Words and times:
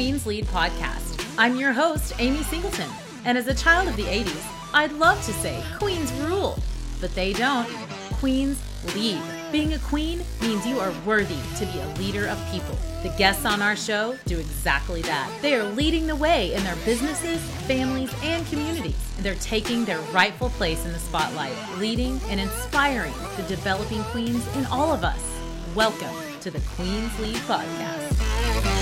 Queen's 0.00 0.24
Lead 0.24 0.46
podcast. 0.46 1.22
I'm 1.36 1.56
your 1.56 1.74
host, 1.74 2.14
Amy 2.18 2.42
Singleton, 2.44 2.88
and 3.26 3.36
as 3.36 3.48
a 3.48 3.54
child 3.54 3.86
of 3.86 3.96
the 3.96 4.04
80s, 4.04 4.46
I'd 4.72 4.92
love 4.92 5.22
to 5.26 5.32
say 5.34 5.62
Queens 5.78 6.10
rule, 6.22 6.58
but 7.02 7.14
they 7.14 7.34
don't. 7.34 7.68
Queens 8.14 8.58
lead. 8.94 9.20
Being 9.52 9.74
a 9.74 9.78
queen 9.80 10.22
means 10.40 10.66
you 10.66 10.80
are 10.80 10.94
worthy 11.04 11.36
to 11.58 11.66
be 11.66 11.80
a 11.80 11.86
leader 11.98 12.26
of 12.28 12.42
people. 12.50 12.78
The 13.02 13.14
guests 13.18 13.44
on 13.44 13.60
our 13.60 13.76
show 13.76 14.16
do 14.24 14.38
exactly 14.38 15.02
that. 15.02 15.30
They 15.42 15.54
are 15.54 15.64
leading 15.64 16.06
the 16.06 16.16
way 16.16 16.54
in 16.54 16.64
their 16.64 16.76
businesses, 16.86 17.38
families, 17.66 18.10
and 18.22 18.46
communities. 18.46 18.96
They're 19.18 19.34
taking 19.34 19.84
their 19.84 20.00
rightful 20.14 20.48
place 20.48 20.82
in 20.86 20.92
the 20.92 20.98
spotlight, 20.98 21.52
leading 21.76 22.18
and 22.30 22.40
inspiring 22.40 23.12
the 23.36 23.42
developing 23.42 24.02
queens 24.04 24.46
in 24.56 24.64
all 24.64 24.94
of 24.94 25.04
us. 25.04 25.22
Welcome 25.74 26.16
to 26.40 26.50
the 26.50 26.60
Queens 26.74 27.20
Lead 27.20 27.36
Podcast. 27.36 28.79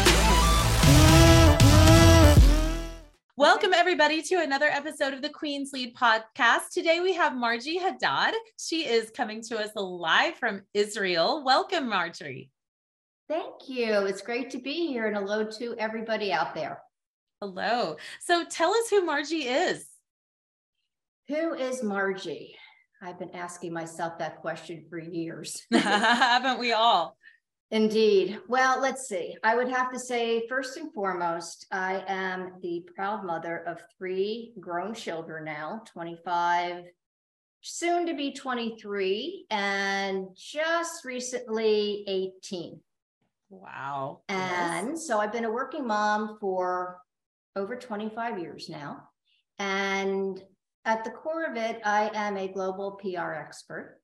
Welcome, 3.39 3.73
everybody, 3.73 4.21
to 4.23 4.43
another 4.43 4.67
episode 4.67 5.15
of 5.15 5.23
the 5.23 5.29
Queen's 5.29 5.73
Lead 5.73 5.95
podcast. 5.95 6.71
Today 6.73 6.99
we 6.99 7.15
have 7.15 7.35
Marjie 7.35 7.81
Hadad. 7.81 8.35
She 8.59 8.85
is 8.85 9.11
coming 9.11 9.43
to 9.45 9.61
us 9.61 9.71
live 9.77 10.35
from 10.35 10.63
Israel. 10.75 11.45
Welcome, 11.45 11.89
Marjorie. 11.89 12.51
Thank 13.29 13.69
you. 13.69 14.07
It's 14.07 14.23
great 14.23 14.51
to 14.51 14.59
be 14.59 14.89
here 14.89 15.07
and 15.07 15.17
hello 15.17 15.45
to 15.45 15.77
everybody 15.79 16.33
out 16.33 16.53
there. 16.53 16.83
Hello. 17.41 17.97
So 18.21 18.45
tell 18.45 18.71
us 18.71 18.91
who 18.91 19.07
Marjie 19.07 19.47
is. 19.71 19.87
Who 21.29 21.55
is 21.55 21.81
Marjie? 21.81 22.57
I've 23.01 23.21
been 23.21 23.37
asking 23.37 23.73
myself 23.73 24.19
that 24.19 24.41
question 24.41 24.87
for 24.91 24.99
years. 24.99 25.65
Haven't 25.73 26.59
we 26.59 26.73
all? 26.73 27.17
Indeed. 27.71 28.41
Well, 28.49 28.81
let's 28.81 29.09
see. 29.09 29.37
I 29.45 29.55
would 29.55 29.69
have 29.69 29.93
to 29.93 29.99
say, 29.99 30.49
first 30.49 30.79
and 30.79 30.93
foremost, 30.93 31.67
I 31.71 32.03
am 32.07 32.53
the 32.63 32.87
proud 32.97 33.25
mother 33.25 33.59
of 33.67 33.83
three 33.99 34.55
grown 34.59 34.95
children 34.95 35.45
now 35.45 35.83
25, 35.93 36.85
soon 37.61 38.07
to 38.07 38.15
be 38.15 38.33
23, 38.33 39.47
and 39.51 40.29
just 40.35 41.05
recently 41.05 42.05
18. 42.07 42.81
Wow. 43.51 44.21
And 44.31 44.91
yes. 44.91 45.07
so 45.07 45.19
I've 45.21 45.33
been 45.33 45.45
a 45.45 45.51
working 45.51 45.87
mom 45.87 46.39
for 46.41 46.99
over 47.55 47.77
25 47.77 48.39
years 48.39 48.71
now. 48.71 49.09
And 49.59 50.43
at 50.87 51.05
the 51.05 51.11
core 51.11 51.45
of 51.45 51.57
it, 51.57 51.81
I 51.85 52.11
am 52.15 52.39
a 52.39 52.49
global 52.49 52.93
PR 52.93 53.33
expert 53.33 53.98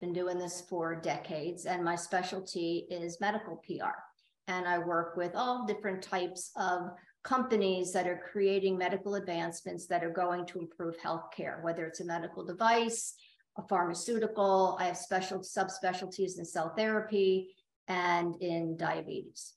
been 0.00 0.12
doing 0.12 0.38
this 0.38 0.62
for 0.68 0.94
decades, 0.94 1.66
and 1.66 1.84
my 1.84 1.94
specialty 1.94 2.86
is 2.90 3.20
medical 3.20 3.56
PR. 3.56 3.96
And 4.48 4.66
I 4.66 4.78
work 4.78 5.16
with 5.16 5.34
all 5.34 5.66
different 5.66 6.02
types 6.02 6.50
of 6.56 6.90
companies 7.22 7.92
that 7.92 8.06
are 8.06 8.20
creating 8.32 8.78
medical 8.78 9.16
advancements 9.16 9.86
that 9.86 10.02
are 10.02 10.10
going 10.10 10.46
to 10.46 10.58
improve 10.58 10.96
healthcare, 10.98 11.62
whether 11.62 11.84
it's 11.84 12.00
a 12.00 12.04
medical 12.04 12.44
device, 12.44 13.14
a 13.58 13.62
pharmaceutical. 13.68 14.76
I 14.80 14.84
have 14.84 14.96
special 14.96 15.40
subspecialties 15.40 16.38
in 16.38 16.44
cell 16.44 16.72
therapy 16.76 17.54
and 17.88 18.36
in 18.40 18.76
diabetes. 18.76 19.54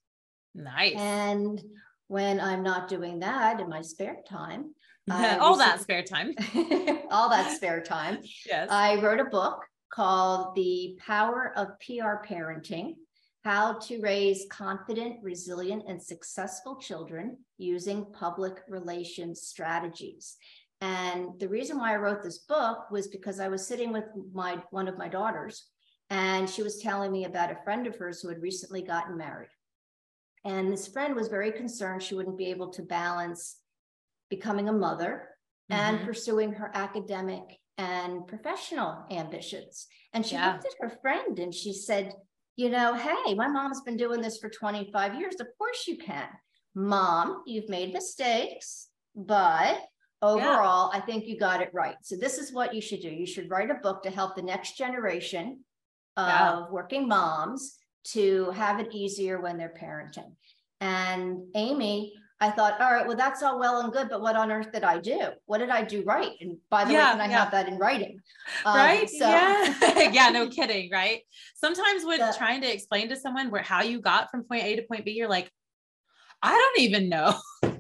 Nice. 0.54 0.96
And 0.96 1.62
when 2.08 2.40
I'm 2.40 2.64
not 2.64 2.90
doing 2.90 3.20
that 3.20 3.60
in 3.60 3.70
my 3.70 3.82
spare 3.82 4.18
time, 4.28 4.76
all 5.10 5.58
that 5.58 5.82
spare 5.82 6.04
time, 6.04 6.34
all 7.12 7.30
that 7.30 7.56
spare 7.56 7.82
time. 7.82 8.20
Yes. 8.46 8.68
I 8.70 8.96
wrote 9.02 9.20
a 9.20 9.26
book 9.26 9.64
called 9.94 10.56
The 10.56 10.98
Power 11.06 11.54
of 11.56 11.80
PR 11.80 12.26
Parenting 12.28 12.96
How 13.44 13.74
to 13.74 14.02
Raise 14.02 14.48
Confident, 14.50 15.18
Resilient, 15.22 15.84
and 15.88 16.02
Successful 16.02 16.78
Children 16.78 17.38
Using 17.60 18.08
Public 18.12 18.62
Relations 18.68 19.44
Strategies. 19.44 20.36
And 20.82 21.40
the 21.40 21.48
reason 21.48 21.78
why 21.78 21.94
I 21.94 21.98
wrote 21.98 22.24
this 22.24 22.40
book 22.40 22.90
was 22.90 23.08
because 23.08 23.40
I 23.40 23.50
was 23.50 23.68
sitting 23.68 23.94
with 23.94 24.06
my 24.34 24.62
one 24.72 24.88
of 24.88 24.98
my 24.98 25.08
daughters, 25.08 25.70
and 26.10 26.50
she 26.50 26.64
was 26.64 26.80
telling 26.80 27.12
me 27.12 27.26
about 27.26 27.52
a 27.52 27.64
friend 27.64 27.86
of 27.86 27.96
hers 27.96 28.22
who 28.22 28.30
had 28.30 28.42
recently 28.42 28.82
gotten 28.82 29.16
married. 29.16 29.52
And 30.44 30.72
this 30.72 30.88
friend 30.88 31.16
was 31.16 31.28
very 31.28 31.52
concerned 31.52 32.02
she 32.02 32.16
wouldn't 32.16 32.38
be 32.38 32.48
able 32.48 32.70
to 32.72 32.82
balance 32.82 33.58
becoming 34.30 34.70
a 34.70 34.74
mother 34.74 35.30
mm-hmm. 35.72 35.80
and 35.80 36.06
pursuing 36.06 36.54
her 36.54 36.72
academic 36.74 37.60
and 37.78 38.28
professional 38.28 39.06
ambitions. 39.12 39.88
And 40.14 40.26
she 40.26 40.36
yeah. 40.36 40.54
looked 40.54 40.66
at 40.66 40.90
her 40.90 40.98
friend 41.02 41.40
and 41.40 41.54
she 41.54 41.74
said, 41.74 42.14
You 42.56 42.70
know, 42.70 42.94
hey, 42.94 43.34
my 43.34 43.48
mom's 43.48 43.82
been 43.82 43.98
doing 43.98 44.22
this 44.22 44.38
for 44.38 44.50
25 44.50 45.16
years. 45.16 45.36
Of 45.40 45.48
course 45.58 45.88
you 45.88 45.98
can. 45.98 46.28
Mom, 46.76 47.44
you've 47.46 47.70
made 47.70 47.94
mistakes, 47.94 48.90
but 49.16 49.80
overall, 50.22 50.90
yeah. 50.92 51.00
I 51.00 51.06
think 51.06 51.26
you 51.26 51.38
got 51.38 51.62
it 51.62 51.70
right. 51.74 51.96
So, 52.02 52.16
this 52.16 52.38
is 52.38 52.52
what 52.52 52.74
you 52.74 52.82
should 52.82 53.02
do 53.02 53.10
you 53.10 53.28
should 53.28 53.50
write 53.50 53.70
a 53.70 53.76
book 53.76 54.04
to 54.04 54.10
help 54.10 54.36
the 54.36 54.42
next 54.42 54.78
generation 54.78 55.60
of 56.18 56.28
yeah. 56.28 56.66
working 56.70 57.08
moms 57.08 57.78
to 58.06 58.52
have 58.52 58.80
it 58.80 58.94
easier 58.94 59.40
when 59.40 59.58
they're 59.58 59.74
parenting. 59.80 60.34
And 60.82 61.46
Amy, 61.56 62.14
I 62.44 62.52
thought, 62.52 62.82
all 62.82 62.92
right, 62.92 63.08
well, 63.08 63.16
that's 63.16 63.42
all 63.42 63.58
well 63.58 63.80
and 63.80 63.94
good, 63.94 64.10
but 64.10 64.20
what 64.20 64.36
on 64.36 64.52
earth 64.52 64.74
did 64.74 64.84
I 64.84 65.00
do? 65.00 65.30
What 65.46 65.60
did 65.60 65.70
I 65.70 65.82
do 65.82 66.04
right? 66.04 66.32
And 66.42 66.58
by 66.70 66.84
the 66.84 66.92
yeah, 66.92 67.14
way, 67.14 67.20
can 67.20 67.22
I 67.22 67.32
yeah. 67.32 67.40
have 67.40 67.52
that 67.52 67.70
in 67.70 67.78
writing? 67.78 68.20
Um, 68.66 68.76
right. 68.76 69.10
So 69.10 69.30
yeah. 69.30 70.10
yeah, 70.12 70.30
no 70.30 70.50
kidding. 70.58 70.92
Right. 70.92 71.22
Sometimes 71.56 72.04
when 72.04 72.20
the, 72.20 72.36
trying 72.38 72.60
to 72.60 72.74
explain 72.74 73.08
to 73.10 73.16
someone 73.16 73.50
where 73.50 73.62
how 73.62 73.82
you 73.82 74.02
got 74.02 74.30
from 74.30 74.44
point 74.44 74.66
A 74.66 74.76
to 74.76 74.82
point 74.82 75.06
B, 75.06 75.12
you're 75.12 75.30
like, 75.30 75.50
I 76.42 76.52
don't 76.52 76.84
even 76.84 77.08
know. 77.08 77.34
It, 77.64 77.72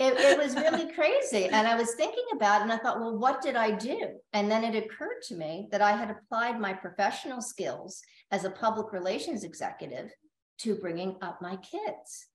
it 0.00 0.38
was 0.38 0.56
really 0.56 0.92
crazy. 0.96 1.44
And 1.44 1.68
I 1.68 1.76
was 1.76 1.94
thinking 1.94 2.24
about 2.34 2.62
it 2.62 2.64
and 2.64 2.72
I 2.72 2.78
thought, 2.78 2.98
well, 2.98 3.16
what 3.16 3.42
did 3.42 3.54
I 3.54 3.70
do? 3.70 4.08
And 4.32 4.50
then 4.50 4.64
it 4.64 4.74
occurred 4.74 5.22
to 5.28 5.36
me 5.36 5.68
that 5.70 5.82
I 5.82 5.92
had 5.92 6.10
applied 6.10 6.58
my 6.58 6.72
professional 6.72 7.40
skills 7.40 8.02
as 8.32 8.42
a 8.42 8.50
public 8.50 8.92
relations 8.92 9.44
executive 9.44 10.10
to 10.58 10.74
bringing 10.74 11.14
up 11.22 11.40
my 11.40 11.58
kids. 11.58 12.26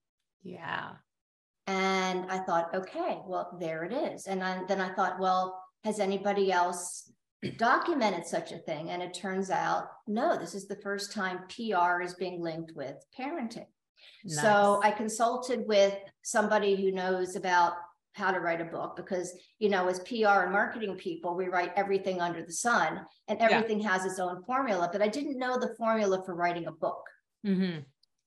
Yeah. 0.42 0.92
And 1.70 2.26
I 2.32 2.40
thought, 2.40 2.74
okay, 2.74 3.20
well, 3.28 3.56
there 3.60 3.84
it 3.84 3.94
is. 3.94 4.26
And 4.26 4.44
I, 4.44 4.64
then 4.68 4.82
I 4.82 4.92
thought, 4.96 5.20
well, 5.20 5.64
has 5.84 6.00
anybody 6.00 6.52
else 6.52 7.12
documented 7.58 8.26
such 8.26 8.52
a 8.52 8.58
thing? 8.58 8.90
And 8.90 9.04
it 9.04 9.14
turns 9.14 9.52
out, 9.52 9.84
no, 10.08 10.36
this 10.36 10.56
is 10.56 10.68
the 10.68 10.78
first 10.78 11.12
time 11.12 11.42
PR 11.48 12.02
is 12.02 12.16
being 12.16 12.42
linked 12.42 12.72
with 12.76 12.96
parenting. 13.18 13.68
Nice. 14.26 14.42
So 14.42 14.82
I 14.84 14.90
consulted 14.90 15.68
with 15.68 15.94
somebody 16.24 16.76
who 16.76 16.92
knows 16.92 17.36
about 17.36 17.74
how 18.14 18.32
to 18.32 18.40
write 18.40 18.62
a 18.62 18.66
book 18.66 18.96
because 18.96 19.32
you 19.60 19.70
know 19.70 19.88
as 19.88 20.00
pr 20.00 20.26
and 20.26 20.52
marketing 20.52 20.96
people 20.96 21.38
we 21.38 21.48
write 21.48 21.72
everything 21.78 22.20
under 22.20 22.44
the 22.44 22.52
sun 22.52 23.00
and 23.28 23.40
everything 23.40 23.80
yeah. 23.80 23.92
has 23.92 24.04
its 24.04 24.20
own 24.20 24.44
formula 24.44 24.90
but 24.92 25.02
i 25.02 25.08
didn't 25.08 25.38
know 25.38 25.58
the 25.58 25.74
formula 25.78 26.22
for 26.26 26.34
writing 26.34 26.66
a 26.66 26.72
book 26.72 27.04
mm-hmm. 27.46 27.80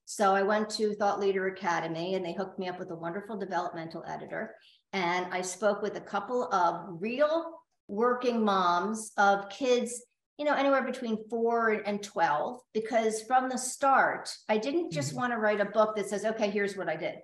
So 0.04 0.34
I 0.34 0.42
went 0.42 0.68
to 0.70 0.94
Thought 0.94 1.20
Leader 1.20 1.46
Academy 1.46 2.14
and 2.14 2.24
they 2.24 2.34
hooked 2.34 2.58
me 2.58 2.68
up 2.68 2.78
with 2.78 2.90
a 2.90 2.96
wonderful 2.96 3.36
developmental 3.38 4.04
editor. 4.06 4.54
And 4.92 5.26
I 5.32 5.40
spoke 5.42 5.80
with 5.80 5.96
a 5.96 6.00
couple 6.00 6.52
of 6.52 7.00
real 7.00 7.52
working 7.88 8.44
moms 8.44 9.12
of 9.16 9.48
kids, 9.48 10.02
you 10.38 10.44
know, 10.44 10.54
anywhere 10.54 10.82
between 10.82 11.28
four 11.28 11.82
and 11.86 12.02
12, 12.02 12.60
because 12.74 13.22
from 13.22 13.48
the 13.48 13.58
start, 13.58 14.30
I 14.48 14.58
didn't 14.58 14.92
just 14.92 15.10
mm-hmm. 15.10 15.18
want 15.18 15.32
to 15.32 15.38
write 15.38 15.60
a 15.60 15.66
book 15.66 15.96
that 15.96 16.08
says, 16.08 16.24
okay, 16.24 16.50
here's 16.50 16.76
what 16.76 16.88
I 16.88 16.96
did. 16.96 17.14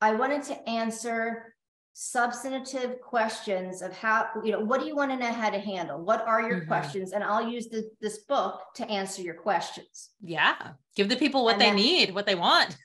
I 0.00 0.14
wanted 0.14 0.44
to 0.44 0.68
answer 0.68 1.54
substantive 2.00 3.00
questions 3.00 3.82
of 3.82 3.92
how 3.92 4.28
you 4.44 4.52
know 4.52 4.60
what 4.60 4.80
do 4.80 4.86
you 4.86 4.94
want 4.94 5.10
to 5.10 5.16
know 5.16 5.32
how 5.32 5.50
to 5.50 5.58
handle? 5.58 6.00
What 6.00 6.24
are 6.28 6.40
your 6.40 6.58
mm-hmm. 6.58 6.68
questions? 6.68 7.10
And 7.10 7.24
i'll 7.24 7.50
use 7.50 7.66
the, 7.66 7.90
this 8.00 8.18
book 8.18 8.60
to 8.76 8.88
answer 8.88 9.20
your 9.20 9.34
questions. 9.34 10.10
Yeah. 10.22 10.54
Give 10.94 11.08
the 11.08 11.16
people 11.16 11.44
what 11.44 11.54
and 11.54 11.60
they 11.60 11.72
need 11.72 12.14
what 12.14 12.24
they 12.24 12.36
want. 12.36 12.76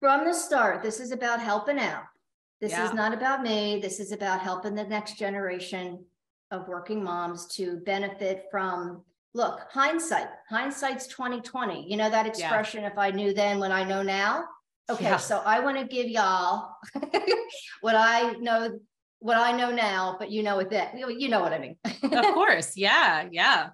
From 0.00 0.24
the 0.24 0.32
start 0.32 0.82
this 0.82 1.00
is 1.00 1.12
about 1.12 1.38
helping 1.38 1.78
out. 1.78 2.04
This 2.62 2.72
yeah. 2.72 2.86
is 2.86 2.94
not 2.94 3.12
about 3.12 3.42
me. 3.42 3.78
This 3.82 4.00
is 4.00 4.10
about 4.10 4.40
helping 4.40 4.74
the 4.74 4.84
next 4.84 5.18
generation 5.18 6.02
of 6.50 6.66
working 6.66 7.04
moms 7.04 7.46
to 7.56 7.76
benefit 7.84 8.46
from 8.50 9.02
look 9.34 9.66
hindsight. 9.70 10.28
Hindsight's 10.48 11.08
2020 11.08 11.86
you 11.90 11.98
know 11.98 12.08
that 12.08 12.26
expression 12.26 12.84
yeah. 12.84 12.90
if 12.90 12.96
i 12.96 13.10
knew 13.10 13.34
then 13.34 13.58
when 13.58 13.70
i 13.70 13.84
know 13.84 14.02
now 14.02 14.44
Okay, 14.90 15.04
yeah. 15.04 15.16
so 15.16 15.42
I 15.44 15.60
want 15.60 15.78
to 15.78 15.86
give 15.86 16.08
y'all 16.08 16.76
what 17.80 17.94
I 17.94 18.32
know, 18.32 18.78
what 19.18 19.36
I 19.36 19.52
know 19.52 19.70
now, 19.70 20.16
but 20.18 20.30
you 20.30 20.42
know 20.42 20.58
it 20.58 20.68
then. 20.68 20.98
You 20.98 21.28
know 21.28 21.40
what 21.40 21.52
I 21.54 21.58
mean. 21.58 21.76
of 21.84 22.24
course. 22.34 22.76
Yeah. 22.76 23.26
Yeah. 23.30 23.70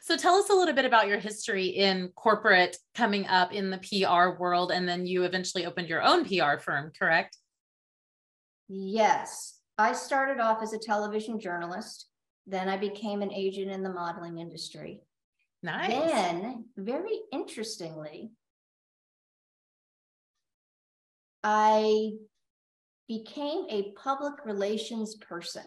So 0.00 0.16
tell 0.16 0.36
us 0.36 0.48
a 0.48 0.54
little 0.54 0.74
bit 0.74 0.86
about 0.86 1.06
your 1.06 1.18
history 1.18 1.66
in 1.66 2.08
corporate 2.14 2.76
coming 2.94 3.26
up 3.26 3.52
in 3.52 3.70
the 3.70 3.78
PR 3.78 4.40
world. 4.40 4.72
And 4.72 4.88
then 4.88 5.06
you 5.06 5.24
eventually 5.24 5.66
opened 5.66 5.88
your 5.88 6.02
own 6.02 6.24
PR 6.24 6.58
firm, 6.58 6.92
correct? 6.98 7.36
Yes. 8.68 9.58
I 9.76 9.92
started 9.92 10.40
off 10.40 10.62
as 10.62 10.72
a 10.72 10.78
television 10.78 11.38
journalist. 11.38 12.06
Then 12.46 12.68
I 12.68 12.76
became 12.76 13.22
an 13.22 13.32
agent 13.32 13.70
in 13.70 13.82
the 13.82 13.92
modeling 13.92 14.38
industry. 14.38 15.02
Nice. 15.62 15.90
Then, 15.90 16.64
very 16.76 17.20
interestingly, 17.32 18.32
I 21.44 22.12
became 23.08 23.64
a 23.68 23.92
public 24.02 24.44
relations 24.44 25.16
person. 25.16 25.64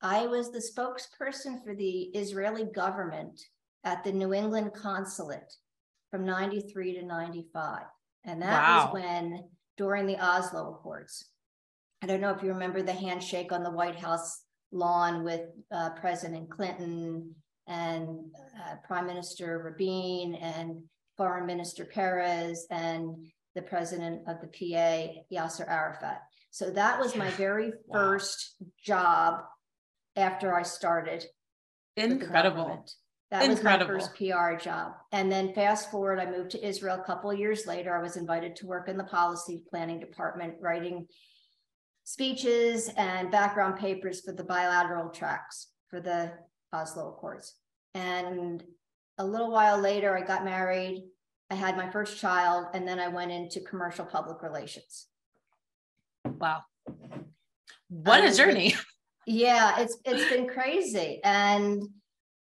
I 0.00 0.26
was 0.26 0.50
the 0.50 0.58
spokesperson 0.58 1.62
for 1.64 1.74
the 1.74 2.10
Israeli 2.14 2.64
government 2.64 3.40
at 3.84 4.04
the 4.04 4.12
New 4.12 4.32
England 4.32 4.72
consulate 4.74 5.52
from 6.10 6.24
93 6.24 6.94
to 6.94 7.02
95. 7.04 7.82
And 8.24 8.42
that 8.42 8.62
wow. 8.62 8.84
was 8.84 8.94
when, 8.94 9.44
during 9.76 10.06
the 10.06 10.18
Oslo 10.18 10.74
Accords, 10.74 11.26
I 12.02 12.06
don't 12.06 12.20
know 12.20 12.30
if 12.30 12.42
you 12.42 12.48
remember 12.48 12.82
the 12.82 12.92
handshake 12.92 13.52
on 13.52 13.62
the 13.62 13.70
White 13.70 13.98
House 13.98 14.42
lawn 14.72 15.22
with 15.24 15.42
uh, 15.70 15.90
President 15.90 16.50
Clinton 16.50 17.34
and 17.68 18.08
uh, 18.60 18.76
Prime 18.84 19.06
Minister 19.06 19.62
Rabin 19.64 20.34
and 20.34 20.82
Foreign 21.16 21.46
Minister 21.46 21.84
Peres 21.84 22.66
and 22.70 23.16
the 23.54 23.62
president 23.62 24.22
of 24.28 24.36
the 24.40 24.48
PA, 24.48 25.12
Yasser 25.32 25.68
Arafat. 25.68 26.20
So 26.50 26.70
that 26.70 26.98
was 26.98 27.16
my 27.16 27.30
very 27.30 27.72
first 27.92 28.56
wow. 28.60 28.66
job 28.84 29.40
after 30.16 30.54
I 30.54 30.62
started. 30.62 31.24
Incredible. 31.96 32.84
That 33.30 33.44
Incredible. 33.48 33.94
was 33.94 34.04
my 34.04 34.08
first 34.08 34.14
PR 34.16 34.62
job. 34.62 34.92
And 35.10 35.32
then 35.32 35.54
fast 35.54 35.90
forward, 35.90 36.18
I 36.18 36.30
moved 36.30 36.50
to 36.50 36.66
Israel 36.66 37.00
a 37.00 37.04
couple 37.04 37.32
years 37.32 37.66
later. 37.66 37.96
I 37.96 38.02
was 38.02 38.18
invited 38.18 38.56
to 38.56 38.66
work 38.66 38.88
in 38.88 38.98
the 38.98 39.04
policy 39.04 39.64
planning 39.70 40.00
department, 40.00 40.54
writing 40.60 41.06
speeches 42.04 42.90
and 42.96 43.30
background 43.30 43.78
papers 43.78 44.20
for 44.20 44.32
the 44.32 44.44
bilateral 44.44 45.08
tracks 45.08 45.68
for 45.88 46.00
the 46.00 46.32
Oslo 46.74 47.08
Accords. 47.08 47.54
And 47.94 48.62
a 49.18 49.24
little 49.24 49.50
while 49.50 49.78
later, 49.78 50.16
I 50.16 50.22
got 50.22 50.44
married. 50.44 51.04
I 51.52 51.54
had 51.54 51.76
my 51.76 51.90
first 51.90 52.18
child, 52.18 52.68
and 52.72 52.88
then 52.88 52.98
I 52.98 53.08
went 53.08 53.30
into 53.30 53.60
commercial 53.60 54.06
public 54.06 54.42
relations. 54.42 55.08
Wow. 56.24 56.62
What 57.88 58.24
a 58.24 58.34
journey. 58.34 58.74
Yeah, 59.24 59.78
it's 59.78 59.98
it's 60.04 60.28
been 60.28 60.48
crazy. 60.48 61.20
And 61.22 61.84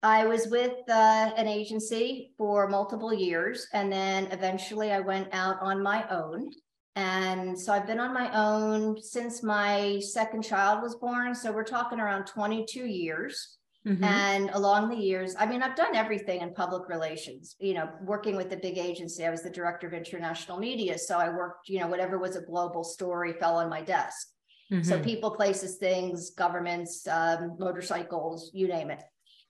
I 0.02 0.24
was 0.24 0.46
with 0.46 0.72
uh, 0.88 1.30
an 1.36 1.46
agency 1.46 2.32
for 2.38 2.66
multiple 2.66 3.12
years, 3.12 3.66
and 3.74 3.92
then 3.92 4.28
eventually 4.32 4.90
I 4.90 5.00
went 5.00 5.28
out 5.34 5.58
on 5.60 5.82
my 5.82 6.08
own. 6.08 6.48
And 6.96 7.60
so 7.60 7.74
I've 7.74 7.86
been 7.86 8.00
on 8.00 8.14
my 8.14 8.32
own 8.34 8.98
since 9.02 9.42
my 9.42 10.00
second 10.00 10.44
child 10.44 10.80
was 10.80 10.94
born. 10.94 11.34
So 11.34 11.52
we're 11.52 11.62
talking 11.62 12.00
around 12.00 12.24
22 12.24 12.86
years. 12.86 13.58
Mm-hmm. 13.86 14.04
And 14.04 14.50
along 14.50 14.90
the 14.90 14.96
years, 14.96 15.34
I 15.36 15.46
mean, 15.46 15.60
I've 15.60 15.74
done 15.74 15.96
everything 15.96 16.40
in 16.40 16.54
public 16.54 16.88
relations, 16.88 17.56
you 17.58 17.74
know, 17.74 17.88
working 18.02 18.36
with 18.36 18.48
the 18.48 18.56
big 18.56 18.78
agency. 18.78 19.26
I 19.26 19.30
was 19.30 19.42
the 19.42 19.50
director 19.50 19.88
of 19.88 19.92
international 19.92 20.58
media. 20.58 20.96
So 20.98 21.18
I 21.18 21.28
worked, 21.30 21.68
you 21.68 21.80
know, 21.80 21.88
whatever 21.88 22.18
was 22.18 22.36
a 22.36 22.42
global 22.42 22.84
story 22.84 23.32
fell 23.32 23.56
on 23.56 23.68
my 23.68 23.82
desk. 23.82 24.28
Mm-hmm. 24.70 24.88
So 24.88 25.00
people, 25.00 25.32
places, 25.32 25.76
things, 25.76 26.30
governments, 26.30 27.06
um, 27.08 27.56
motorcycles, 27.58 28.52
you 28.54 28.68
name 28.68 28.90
it. 28.90 29.02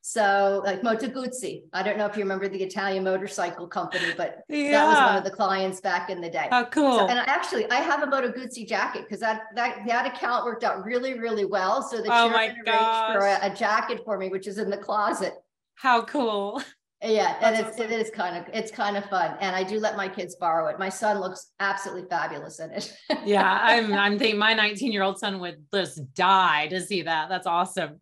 So 0.04 0.62
like 0.64 0.82
Moto 0.82 1.06
Guzzi, 1.06 1.62
I 1.72 1.84
don't 1.84 1.96
know 1.96 2.06
if 2.06 2.16
you 2.16 2.25
remember 2.25 2.49
the 2.49 2.60
Italian 2.60 3.04
motorcycle 3.04 3.69
company, 3.69 4.12
but 4.16 4.40
yeah. 4.49 4.72
that 4.72 4.87
was 4.88 4.99
one 4.99 5.16
of 5.16 5.25
the 5.25 5.31
clients 5.31 5.81
back 5.81 6.10
in 6.10 6.20
the 6.20 6.28
day. 6.28 6.49
Oh, 6.50 6.66
cool. 6.72 6.99
So, 6.99 7.06
and 7.06 7.20
actually 7.20 7.70
I 7.70 7.76
have 7.76 8.02
a 8.02 8.06
Moto 8.06 8.32
Guzzi 8.32 8.66
jacket 8.66 9.02
because 9.02 9.20
that, 9.20 9.43
that, 9.54 9.78
that 9.87 10.06
account 10.06 10.44
worked 10.44 10.64
out 10.64 10.84
really, 10.84 11.20
really 11.20 11.44
well. 11.44 11.82
So 11.82 11.99
the 11.99 12.08
oh 12.12 12.28
my 12.31 12.52
gosh. 12.64 13.12
for 13.12 13.26
a, 13.26 13.38
a 13.43 13.54
jacket 13.54 14.02
for 14.04 14.19
me, 14.19 14.28
which 14.28 14.49
is 14.49 14.58
in 14.58 14.70
the 14.70 14.76
closet. 14.76 15.34
How 15.76 16.02
cool. 16.02 16.60
Yeah, 17.04 17.37
and 17.40 17.56
it's 17.56 17.70
awesome. 17.70 17.90
it 17.90 17.90
is 17.90 18.10
kind 18.10 18.37
of 18.37 18.44
it's 18.54 18.70
kind 18.70 18.96
of 18.96 19.04
fun, 19.06 19.37
and 19.40 19.56
I 19.56 19.64
do 19.64 19.81
let 19.81 19.96
my 19.96 20.08
kids 20.08 20.37
borrow 20.37 20.69
it. 20.69 20.78
My 20.78 20.88
son 20.88 21.19
looks 21.19 21.50
absolutely 21.58 22.08
fabulous 22.08 22.60
in 22.60 22.70
it. 22.70 22.96
yeah, 23.25 23.58
I'm 23.60 23.93
I'm 23.99 24.20
thinking 24.20 24.38
my 24.38 24.54
19 24.54 24.93
year 24.93 25.02
old 25.02 25.19
son 25.19 25.40
would 25.40 25.64
just 25.75 26.14
die 26.14 26.69
to 26.69 26.81
see 26.81 27.02
that. 27.02 27.28
That's 27.28 27.49
awesome. 27.49 28.00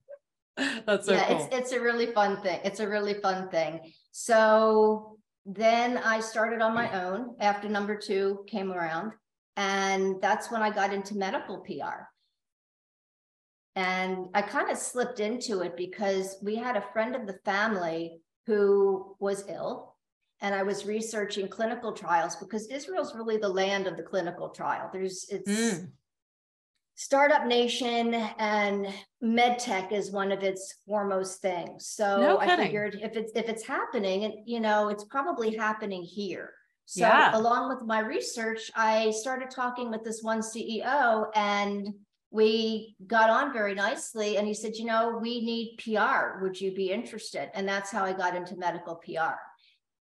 That's 0.86 1.06
so 1.06 1.12
yeah, 1.12 1.26
cool. 1.26 1.36
it's 1.36 1.56
it's 1.56 1.72
a 1.72 1.80
really 1.80 2.06
fun 2.06 2.40
thing. 2.42 2.60
It's 2.64 2.80
a 2.80 2.88
really 2.88 3.14
fun 3.14 3.48
thing. 3.50 3.92
So 4.12 5.18
then 5.46 5.98
I 5.98 6.20
started 6.20 6.60
on 6.60 6.74
my 6.74 7.04
own 7.04 7.36
after 7.40 7.68
number 7.68 7.96
two 7.96 8.44
came 8.46 8.72
around, 8.72 9.12
and 9.56 10.20
that's 10.20 10.50
when 10.50 10.62
I 10.62 10.70
got 10.70 10.92
into 10.92 11.16
medical 11.16 11.58
PR. 11.58 12.06
And 13.76 14.26
I 14.34 14.42
kind 14.42 14.70
of 14.70 14.76
slipped 14.76 15.20
into 15.20 15.60
it 15.60 15.76
because 15.76 16.36
we 16.42 16.56
had 16.56 16.76
a 16.76 16.84
friend 16.92 17.14
of 17.14 17.26
the 17.26 17.38
family 17.44 18.20
who 18.46 19.16
was 19.20 19.44
ill. 19.48 19.94
And 20.42 20.54
I 20.54 20.62
was 20.62 20.86
researching 20.86 21.48
clinical 21.48 21.92
trials 21.92 22.36
because 22.36 22.66
Israel's 22.68 23.14
really 23.14 23.36
the 23.36 23.48
land 23.48 23.86
of 23.86 23.96
the 23.96 24.02
clinical 24.02 24.48
trial. 24.48 24.88
There's 24.92 25.26
it's 25.28 25.50
mm. 25.50 25.90
Startup 27.00 27.46
nation 27.46 28.12
and 28.12 28.86
medtech 29.24 29.90
is 29.90 30.10
one 30.10 30.30
of 30.30 30.42
its 30.42 30.74
foremost 30.86 31.40
things. 31.40 31.86
So 31.86 32.20
no 32.20 32.38
I 32.38 32.54
figured 32.56 32.98
if 33.00 33.16
it's 33.16 33.32
if 33.34 33.48
it's 33.48 33.66
happening, 33.66 34.24
and 34.24 34.34
you 34.44 34.60
know, 34.60 34.90
it's 34.90 35.04
probably 35.04 35.56
happening 35.56 36.02
here. 36.02 36.52
So 36.84 37.00
yeah. 37.06 37.34
along 37.34 37.70
with 37.70 37.86
my 37.86 38.00
research, 38.00 38.70
I 38.74 39.12
started 39.12 39.48
talking 39.50 39.90
with 39.90 40.04
this 40.04 40.22
one 40.22 40.40
CEO 40.40 41.26
and 41.34 41.88
we 42.30 42.96
got 43.06 43.30
on 43.30 43.50
very 43.52 43.74
nicely 43.74 44.36
and 44.36 44.46
he 44.46 44.54
said 44.54 44.76
you 44.76 44.84
know 44.84 45.18
we 45.20 45.40
need 45.40 45.76
pr 45.82 46.40
would 46.40 46.60
you 46.60 46.72
be 46.72 46.92
interested 46.92 47.50
and 47.54 47.68
that's 47.68 47.90
how 47.90 48.04
i 48.04 48.12
got 48.12 48.36
into 48.36 48.54
medical 48.54 48.94
pr 48.94 49.34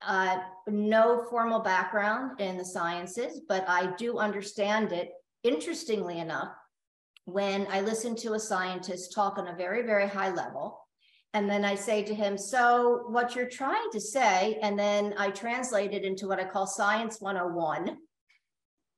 uh, 0.04 0.38
no 0.68 1.26
formal 1.28 1.60
background 1.60 2.40
in 2.40 2.56
the 2.56 2.64
sciences 2.64 3.42
but 3.50 3.68
i 3.68 3.92
do 3.98 4.20
understand 4.20 4.92
it 4.92 5.10
interestingly 5.44 6.20
enough 6.20 6.52
when 7.34 7.68
i 7.70 7.82
listen 7.82 8.16
to 8.16 8.34
a 8.34 8.40
scientist 8.40 9.14
talk 9.14 9.38
on 9.38 9.48
a 9.48 9.56
very 9.56 9.84
very 9.84 10.08
high 10.08 10.34
level 10.34 10.80
and 11.34 11.50
then 11.50 11.64
i 11.64 11.76
say 11.76 12.04
to 12.04 12.14
him 12.14 12.38
so 12.38 13.06
what 13.10 13.36
you're 13.36 13.50
trying 13.50 13.90
to 13.92 14.00
say 14.00 14.58
and 14.62 14.78
then 14.78 15.14
i 15.18 15.30
translate 15.30 15.94
it 15.94 16.04
into 16.04 16.28
what 16.28 16.40
i 16.40 16.44
call 16.44 16.68
science 16.68 17.20
101 17.20 17.98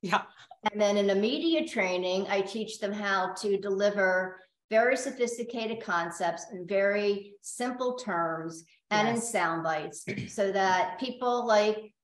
yeah. 0.02 0.22
And 0.70 0.80
then 0.80 0.96
in 0.96 1.10
a 1.10 1.14
media 1.14 1.66
training, 1.66 2.26
I 2.28 2.40
teach 2.40 2.78
them 2.78 2.92
how 2.92 3.34
to 3.40 3.56
deliver 3.56 4.40
very 4.68 4.96
sophisticated 4.96 5.82
concepts 5.82 6.46
in 6.52 6.66
very 6.66 7.34
simple 7.40 7.96
terms 7.96 8.64
and 8.90 9.08
yes. 9.08 9.16
in 9.16 9.22
sound 9.22 9.62
bites 9.62 10.04
so 10.28 10.52
that 10.52 10.98
people 10.98 11.46
like 11.46 11.94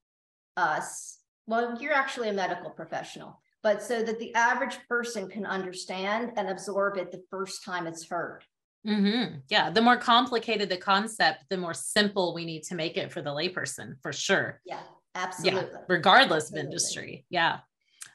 us, 0.57 1.19
well, 1.47 1.81
you're 1.81 1.93
actually 1.93 2.29
a 2.29 2.33
medical 2.33 2.71
professional, 2.71 3.41
but 3.69 3.83
so 3.83 4.03
that 4.03 4.19
the 4.19 4.35
average 4.35 4.79
person 4.89 5.29
can 5.29 5.45
understand 5.45 6.33
and 6.39 6.49
absorb 6.49 6.97
it 6.97 7.13
the 7.13 7.23
first 7.29 7.63
time 7.63 7.87
it's 7.87 8.09
heard. 8.09 8.43
Mm-hmm. 8.87 9.41
Yeah. 9.51 9.69
The 9.69 9.83
more 9.83 9.99
complicated 9.99 10.71
the 10.71 10.79
concept, 10.79 11.45
the 11.51 11.59
more 11.59 11.75
simple 11.75 12.33
we 12.33 12.47
need 12.47 12.63
to 12.63 12.75
make 12.75 12.97
it 12.97 13.13
for 13.13 13.21
the 13.21 13.29
layperson, 13.29 13.97
for 14.01 14.11
sure. 14.11 14.63
Yeah, 14.65 14.81
absolutely. 15.15 15.69
Yeah, 15.71 15.81
regardless 15.87 16.45
absolutely. 16.45 16.61
of 16.61 16.65
industry. 16.65 17.27
Yeah. 17.29 17.59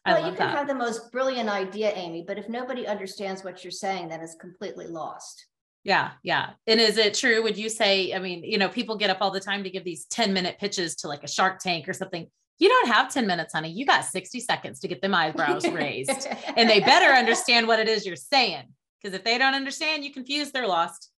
I 0.06 0.14
well, 0.14 0.32
you 0.32 0.36
can 0.36 0.48
that. 0.48 0.58
have 0.58 0.68
the 0.68 0.74
most 0.74 1.12
brilliant 1.12 1.50
idea, 1.50 1.94
Amy, 1.94 2.24
but 2.28 2.40
if 2.40 2.50
nobody 2.50 2.88
understands 2.88 3.44
what 3.44 3.64
you're 3.64 3.70
saying, 3.70 4.08
then 4.08 4.22
it's 4.22 4.34
completely 4.34 4.88
lost. 4.88 5.46
Yeah, 5.84 6.14
yeah. 6.24 6.54
And 6.66 6.80
is 6.80 6.98
it 6.98 7.14
true? 7.14 7.44
Would 7.44 7.60
you 7.60 7.70
say, 7.70 8.12
I 8.16 8.18
mean, 8.18 8.44
you 8.44 8.58
know, 8.58 8.70
people 8.70 8.98
get 8.98 9.12
up 9.12 9.20
all 9.22 9.30
the 9.30 9.40
time 9.40 9.64
to 9.66 9.70
give 9.70 9.84
these 9.84 10.06
10 10.06 10.34
minute 10.34 10.58
pitches 10.58 10.96
to 10.96 11.08
like 11.08 11.24
a 11.24 11.28
shark 11.28 11.60
tank 11.60 11.88
or 11.88 11.94
something. 11.94 12.28
You 12.60 12.70
don't 12.70 12.88
have 12.88 13.12
10 13.12 13.28
minutes, 13.28 13.54
honey. 13.54 13.72
You 13.72 13.86
got 13.86 14.06
60 14.06 14.40
seconds 14.40 14.80
to 14.82 14.88
get 14.88 15.02
them 15.02 15.14
eyebrows 15.14 15.68
raised. 15.68 16.28
and 16.56 16.70
they 16.70 16.80
better 16.80 17.08
understand 17.14 17.68
what 17.68 17.80
it 17.80 17.88
is 17.88 18.06
you're 18.06 18.16
saying. 18.16 18.66
Because 19.02 19.16
if 19.16 19.24
they 19.24 19.38
don't 19.38 19.54
understand, 19.54 20.06
you 20.06 20.14
confuse, 20.14 20.52
they're 20.52 20.68
lost. 20.68 21.10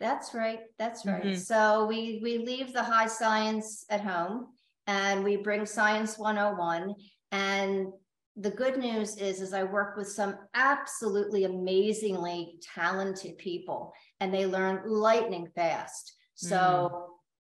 That's 0.00 0.34
right. 0.34 0.60
That's 0.78 1.06
right. 1.06 1.22
Mm-hmm. 1.22 1.36
So 1.36 1.86
we 1.86 2.18
we 2.22 2.38
leave 2.38 2.72
the 2.72 2.82
high 2.82 3.06
science 3.06 3.84
at 3.88 4.00
home 4.00 4.48
and 4.86 5.22
we 5.22 5.36
bring 5.36 5.64
science 5.64 6.18
101 6.18 6.94
and 7.30 7.92
the 8.36 8.50
good 8.50 8.78
news 8.78 9.16
is 9.16 9.40
is 9.40 9.52
i 9.52 9.62
work 9.62 9.96
with 9.96 10.08
some 10.08 10.36
absolutely 10.54 11.44
amazingly 11.44 12.58
talented 12.74 13.36
people 13.38 13.92
and 14.20 14.32
they 14.32 14.46
learn 14.46 14.82
lightning 14.86 15.46
fast 15.54 16.14
so 16.34 16.56
mm. 16.56 17.11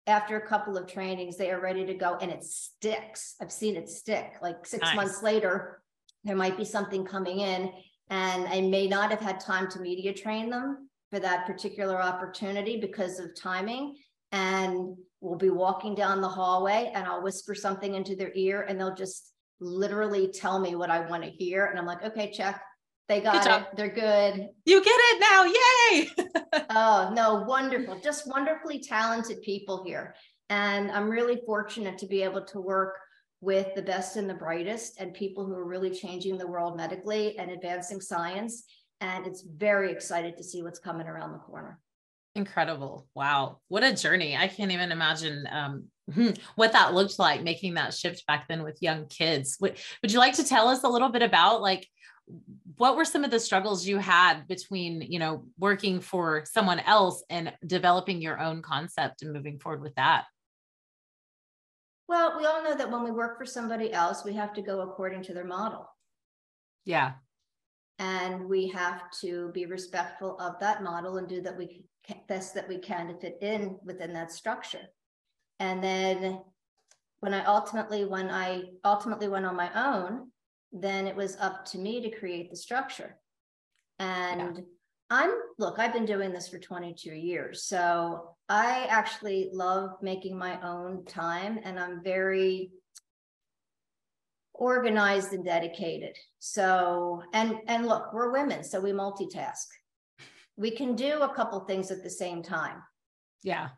After 0.07 0.37
a 0.37 0.47
couple 0.47 0.77
of 0.77 0.87
trainings 0.87 1.37
they 1.37 1.51
are 1.51 1.61
ready 1.61 1.85
to 1.85 1.95
go 1.95 2.17
and 2.21 2.31
it 2.31 2.43
sticks 2.43 3.35
i've 3.41 3.53
seen 3.53 3.77
it 3.77 3.89
stick 3.89 4.35
like 4.43 4.65
six 4.65 4.83
nice. 4.83 4.97
months 4.97 5.23
later 5.23 5.83
there 6.25 6.37
might 6.37 6.57
be 6.57 6.65
something 6.65 7.05
coming 7.05 7.41
in 7.41 7.71
and 8.11 8.47
i 8.49 8.61
may 8.61 8.87
not 8.87 9.11
have 9.11 9.21
had 9.21 9.41
time 9.41 9.69
to 9.69 9.81
media 9.81 10.13
train 10.13 10.51
them 10.51 10.89
for 11.11 11.19
that 11.19 11.47
particular 11.47 12.01
opportunity 12.01 12.81
because 12.81 13.19
of 13.19 13.35
timing 13.37 13.95
and 14.33 14.97
we'll 15.21 15.39
be 15.39 15.51
walking 15.51 15.95
down 15.95 16.21
the 16.21 16.29
hallway 16.29 16.91
and 16.95 17.07
i'll 17.07 17.23
whisper 17.23 17.55
something 17.55 17.95
into 17.95 18.15
their 18.17 18.33
ear 18.35 18.63
and 18.69 18.79
they'll 18.79 18.95
just 18.95 19.33
literally 19.61 20.29
tell 20.29 20.59
me 20.59 20.75
what 20.75 20.91
I 20.91 21.01
want 21.09 21.25
to 21.25 21.31
hear. 21.31 21.67
And 21.67 21.79
I'm 21.79 21.87
like, 21.87 22.05
okay, 22.05 22.31
check. 22.31 22.61
They 23.09 23.21
got 23.21 23.47
it. 23.47 23.77
They're 23.77 23.89
good. 23.89 24.49
You 24.65 24.85
get 24.85 24.99
it 24.99 25.21
now. 25.21 25.45
Yay. 25.45 26.65
oh, 26.71 27.13
no, 27.15 27.45
wonderful. 27.47 28.01
Just 28.01 28.27
wonderfully 28.27 28.81
talented 28.81 29.43
people 29.43 29.85
here. 29.85 30.15
And 30.51 30.91
I'm 30.91 31.09
really 31.09 31.41
fortunate 31.47 31.99
to 31.99 32.07
be 32.07 32.23
able 32.23 32.45
to 32.47 32.61
work 32.61 32.99
with 33.41 33.75
the 33.77 33.83
best 33.83 34.17
and 34.17 34.29
the 34.29 34.35
brightest 34.35 35.01
and 35.01 35.15
people 35.15 35.47
who 35.47 35.55
are 35.55 35.67
really 35.67 35.91
changing 35.91 36.37
the 36.37 36.47
world 36.47 36.77
medically 36.77 37.39
and 37.39 37.51
advancing 37.51 38.01
science. 38.01 38.65
And 39.01 39.27
it's 39.27 39.43
very 39.43 39.93
excited 39.93 40.37
to 40.37 40.45
see 40.45 40.63
what's 40.63 40.79
coming 40.79 41.07
around 41.07 41.33
the 41.33 41.39
corner. 41.39 41.79
Incredible. 42.35 43.07
Wow. 43.15 43.61
What 43.69 43.85
a 43.85 43.95
journey. 43.95 44.37
I 44.37 44.49
can't 44.49 44.73
even 44.73 44.91
imagine 44.91 45.47
um, 45.51 45.85
what 46.57 46.73
that 46.73 46.93
looked 46.93 47.19
like 47.19 47.43
making 47.43 47.75
that 47.75 47.95
shift 47.95 48.27
back 48.27 48.49
then 48.49 48.63
with 48.63 48.83
young 48.83 49.07
kids. 49.07 49.57
Would, 49.61 49.77
would 50.03 50.13
you 50.13 50.19
like 50.19 50.35
to 50.35 50.45
tell 50.45 50.69
us 50.69 50.83
a 50.83 50.89
little 50.89 51.09
bit 51.09 51.23
about 51.23 51.63
like 51.63 51.87
what 52.77 52.97
were 52.97 53.05
some 53.05 53.25
of 53.25 53.31
the 53.31 53.41
struggles 53.41 53.87
you 53.87 53.99
had 53.99 54.47
between, 54.49 55.01
you 55.03 55.19
know, 55.19 55.45
working 55.59 56.01
for 56.01 56.45
someone 56.45 56.81
else 56.81 57.23
and 57.31 57.53
developing 57.67 58.21
your 58.21 58.41
own 58.41 58.63
concept 58.63 59.23
and 59.23 59.33
moving 59.33 59.59
forward 59.59 59.83
with 59.83 59.95
that? 59.95 60.25
Well, 62.09 62.37
we 62.39 62.47
all 62.47 62.63
know 62.63 62.77
that 62.77 62.91
when 62.91 63.03
we 63.03 63.11
work 63.11 63.39
for 63.39 63.47
somebody 63.47 63.93
else, 63.93 64.25
we 64.25 64.35
have 64.35 64.53
to 64.55 64.63
go 64.63 64.81
according 64.81 65.23
to 65.25 65.35
their 65.35 65.45
model. 65.45 65.89
Yeah. 66.85 67.15
And 67.99 68.49
we 68.49 68.69
have 68.69 69.11
to 69.23 69.51
be 69.55 69.67
respectful 69.67 70.39
of 70.39 70.61
that 70.61 70.83
model 70.83 71.17
and 71.17 71.29
do 71.29 71.41
that 71.43 71.57
we 71.57 71.85
best 72.29 72.55
that 72.55 72.69
we 72.69 72.79
can 72.79 73.09
to 73.09 73.19
fit 73.19 73.39
in 73.41 73.79
within 73.85 74.13
that 74.13 74.31
structure. 74.31 74.87
And 75.59 75.83
then 75.83 76.41
when 77.21 77.35
I 77.35 77.45
ultimately 77.45 78.05
when 78.05 78.31
I 78.31 78.65
ultimately 78.85 79.29
went 79.29 79.47
on 79.47 79.57
my 79.57 79.71
own, 79.75 80.31
then 80.73 81.07
it 81.07 81.17
was 81.17 81.37
up 81.37 81.65
to 81.67 81.79
me 81.79 82.01
to 82.03 82.19
create 82.19 82.51
the 82.51 82.57
structure. 82.57 83.19
And 83.99 84.57
yeah. 84.57 84.63
I'm 85.11 85.31
look, 85.59 85.79
I've 85.79 85.93
been 85.93 86.05
doing 86.05 86.33
this 86.33 86.49
for 86.49 86.59
22 86.59 87.11
years. 87.13 87.65
So 87.65 88.37
I 88.49 88.87
actually 88.91 89.51
love 89.53 89.91
making 90.03 90.37
my 90.37 90.61
own 90.63 91.05
time 91.05 91.61
and 91.63 91.79
I'm 91.79 92.03
very 92.03 92.73
organized 94.55 95.33
and 95.33 95.45
dedicated. 95.45 96.17
So 96.39 97.23
and 97.33 97.59
and 97.69 97.87
look, 97.87 98.13
we're 98.13 98.33
women, 98.33 98.65
so 98.65 98.81
we 98.81 98.93
multitask. 98.93 99.67
We 100.59 100.71
can 100.71 100.97
do 100.97 101.21
a 101.21 101.35
couple 101.35 101.61
things 101.61 101.91
at 101.91 102.03
the 102.03 102.09
same 102.09 102.43
time. 102.43 102.83
Yeah. 103.43 103.69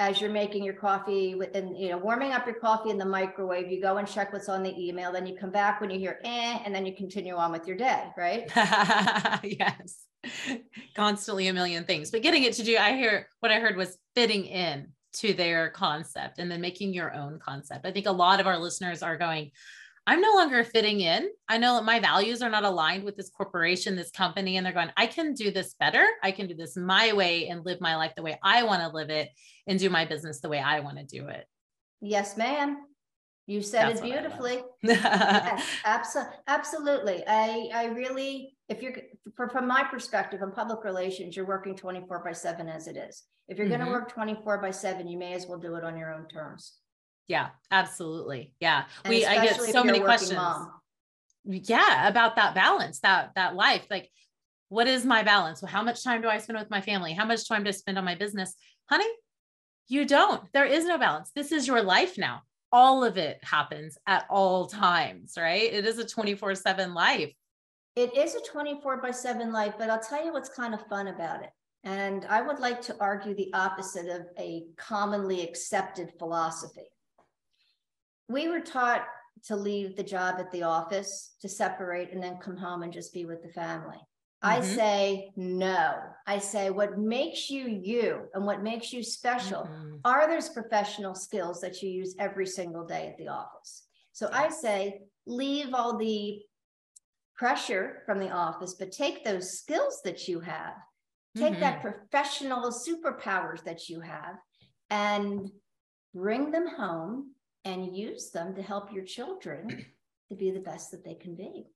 As 0.00 0.20
you're 0.20 0.30
making 0.30 0.64
your 0.64 0.74
coffee 0.74 1.38
and 1.54 1.78
you 1.78 1.90
know 1.90 1.98
warming 1.98 2.32
up 2.32 2.46
your 2.46 2.56
coffee 2.56 2.90
in 2.90 2.98
the 2.98 3.04
microwave, 3.04 3.70
you 3.70 3.80
go 3.80 3.98
and 3.98 4.08
check 4.08 4.32
what's 4.32 4.48
on 4.48 4.62
the 4.62 4.74
email, 4.76 5.12
then 5.12 5.26
you 5.26 5.36
come 5.36 5.50
back 5.50 5.80
when 5.80 5.90
you 5.90 5.98
hear 5.98 6.18
eh, 6.24 6.58
and 6.64 6.74
then 6.74 6.84
you 6.86 6.96
continue 6.96 7.34
on 7.34 7.52
with 7.52 7.68
your 7.68 7.76
day, 7.76 8.08
right? 8.16 8.50
yes. 9.44 10.06
constantly 10.94 11.48
a 11.48 11.52
million 11.52 11.84
things 11.84 12.10
but 12.10 12.20
getting 12.20 12.42
it 12.42 12.52
to 12.52 12.62
do 12.62 12.76
i 12.76 12.94
hear 12.94 13.26
what 13.40 13.50
i 13.50 13.58
heard 13.58 13.74
was 13.74 13.96
fitting 14.14 14.44
in 14.44 14.86
to 15.14 15.32
their 15.32 15.70
concept 15.70 16.38
and 16.38 16.50
then 16.50 16.60
making 16.60 16.92
your 16.92 17.14
own 17.14 17.38
concept 17.38 17.86
i 17.86 17.90
think 17.90 18.04
a 18.04 18.12
lot 18.12 18.38
of 18.38 18.46
our 18.46 18.58
listeners 18.58 19.02
are 19.02 19.16
going 19.16 19.50
i'm 20.10 20.20
no 20.20 20.34
longer 20.34 20.64
fitting 20.64 21.00
in 21.00 21.28
i 21.48 21.56
know 21.56 21.76
that 21.76 21.84
my 21.84 22.00
values 22.00 22.42
are 22.42 22.50
not 22.50 22.64
aligned 22.64 23.04
with 23.04 23.16
this 23.16 23.30
corporation 23.30 23.94
this 23.94 24.10
company 24.10 24.56
and 24.56 24.66
they're 24.66 24.72
going 24.72 24.90
i 24.96 25.06
can 25.06 25.34
do 25.34 25.50
this 25.50 25.74
better 25.74 26.04
i 26.22 26.32
can 26.32 26.46
do 26.46 26.54
this 26.54 26.76
my 26.76 27.12
way 27.12 27.48
and 27.48 27.64
live 27.64 27.80
my 27.80 27.96
life 27.96 28.12
the 28.16 28.22
way 28.22 28.38
i 28.42 28.62
want 28.62 28.82
to 28.82 28.88
live 28.88 29.10
it 29.10 29.28
and 29.66 29.78
do 29.78 29.88
my 29.88 30.04
business 30.04 30.40
the 30.40 30.48
way 30.48 30.58
i 30.58 30.80
want 30.80 30.98
to 30.98 31.04
do 31.04 31.28
it 31.28 31.46
yes 32.00 32.36
ma'am 32.36 32.78
you 33.46 33.62
said 33.62 33.88
That's 33.88 34.00
it 34.00 34.04
beautifully. 34.04 34.60
yes, 34.84 35.66
abso- 35.84 36.30
absolutely. 36.46 37.24
I 37.26 37.68
I 37.74 37.86
really, 37.86 38.56
if 38.68 38.80
you're 38.80 38.94
from 39.34 39.66
my 39.66 39.82
perspective 39.82 40.40
in 40.40 40.52
public 40.52 40.84
relations, 40.84 41.34
you're 41.34 41.48
working 41.48 41.74
24 41.74 42.22
by 42.22 42.30
seven 42.30 42.68
as 42.68 42.86
it 42.86 42.96
is. 42.96 43.24
If 43.48 43.58
you're 43.58 43.66
mm-hmm. 43.66 43.76
going 43.76 43.86
to 43.86 43.92
work 43.92 44.12
24 44.12 44.58
by 44.58 44.70
seven, 44.70 45.08
you 45.08 45.18
may 45.18 45.32
as 45.32 45.48
well 45.48 45.58
do 45.58 45.74
it 45.74 45.82
on 45.82 45.98
your 45.98 46.14
own 46.14 46.28
terms. 46.28 46.74
Yeah, 47.30 47.50
absolutely. 47.70 48.52
Yeah, 48.58 48.84
and 49.04 49.14
we 49.14 49.24
I 49.24 49.44
get 49.44 49.60
so 49.60 49.84
many 49.84 50.00
questions. 50.00 50.34
Mom. 50.34 50.72
Yeah, 51.44 52.08
about 52.08 52.34
that 52.36 52.54
balance, 52.54 52.98
that 53.00 53.30
that 53.36 53.54
life. 53.54 53.86
Like, 53.88 54.10
what 54.68 54.88
is 54.88 55.06
my 55.06 55.22
balance? 55.22 55.62
Well, 55.62 55.70
how 55.70 55.84
much 55.84 56.02
time 56.02 56.22
do 56.22 56.28
I 56.28 56.38
spend 56.38 56.58
with 56.58 56.70
my 56.70 56.80
family? 56.80 57.12
How 57.12 57.24
much 57.24 57.48
time 57.48 57.62
do 57.62 57.68
I 57.68 57.72
spend 57.72 57.98
on 57.98 58.04
my 58.04 58.16
business, 58.16 58.54
honey? 58.90 59.08
You 59.86 60.06
don't. 60.06 60.42
There 60.52 60.66
is 60.66 60.84
no 60.84 60.98
balance. 60.98 61.30
This 61.34 61.52
is 61.52 61.66
your 61.68 61.82
life 61.82 62.18
now 62.18 62.42
all 62.72 63.04
of 63.04 63.16
it 63.16 63.40
happens 63.42 63.98
at 64.06 64.26
all 64.30 64.66
times, 64.66 65.34
right? 65.36 65.72
It 65.72 65.86
is 65.86 65.98
a 65.98 66.06
24 66.06 66.54
7 66.54 66.94
life. 66.94 67.32
It 67.96 68.16
is 68.16 68.34
a 68.34 68.40
24 68.40 69.02
by 69.02 69.10
7 69.10 69.52
life, 69.52 69.74
but 69.78 69.90
I'll 69.90 70.00
tell 70.00 70.24
you 70.24 70.32
what's 70.32 70.48
kind 70.48 70.74
of 70.74 70.86
fun 70.86 71.08
about 71.08 71.42
it. 71.42 71.50
And 71.82 72.24
I 72.26 72.42
would 72.42 72.58
like 72.58 72.80
to 72.82 72.96
argue 73.00 73.34
the 73.34 73.52
opposite 73.54 74.08
of 74.08 74.26
a 74.38 74.66
commonly 74.76 75.42
accepted 75.42 76.12
philosophy. 76.18 76.88
We 78.30 78.48
were 78.48 78.60
taught 78.60 79.04
to 79.46 79.56
leave 79.56 79.96
the 79.96 80.04
job 80.04 80.36
at 80.38 80.52
the 80.52 80.62
office, 80.62 81.34
to 81.40 81.48
separate, 81.48 82.12
and 82.12 82.22
then 82.22 82.38
come 82.38 82.56
home 82.56 82.82
and 82.82 82.92
just 82.92 83.12
be 83.12 83.24
with 83.24 83.42
the 83.42 83.48
family. 83.48 83.98
I 84.40 84.60
mm-hmm. 84.60 84.74
say 84.74 85.30
no. 85.36 85.94
I 86.26 86.38
say 86.38 86.70
what 86.70 86.98
makes 86.98 87.50
you 87.50 87.66
you 87.66 88.28
and 88.32 88.46
what 88.46 88.62
makes 88.62 88.92
you 88.92 89.02
special 89.02 89.62
mm-hmm. 89.64 89.96
are 90.04 90.28
those 90.28 90.48
professional 90.48 91.14
skills 91.14 91.60
that 91.60 91.82
you 91.82 91.90
use 91.90 92.14
every 92.18 92.46
single 92.46 92.86
day 92.86 93.08
at 93.08 93.18
the 93.18 93.28
office. 93.28 93.86
So 94.12 94.30
I 94.32 94.48
say 94.48 95.00
leave 95.26 95.74
all 95.74 95.98
the 95.98 96.40
pressure 97.36 98.02
from 98.06 98.20
the 98.20 98.30
office, 98.30 98.74
but 98.78 98.92
take 98.92 99.24
those 99.24 99.58
skills 99.58 100.00
that 100.04 100.28
you 100.28 100.40
have, 100.40 100.74
take 101.36 101.52
mm-hmm. 101.52 101.60
that 101.60 101.82
professional 101.82 102.70
superpowers 102.70 103.64
that 103.64 103.88
you 103.88 104.00
have, 104.00 104.36
and 104.88 105.50
bring 106.14 106.50
them 106.50 106.68
home 106.68 107.32
and 107.64 107.96
use 107.96 108.30
them 108.30 108.54
to 108.54 108.62
help 108.62 108.92
your 108.92 109.04
children 109.04 109.86
to 110.30 110.36
be 110.36 110.50
the 110.50 110.60
best 110.60 110.90
that 110.90 111.04
they 111.04 111.14
can 111.14 111.34
be 111.34 111.66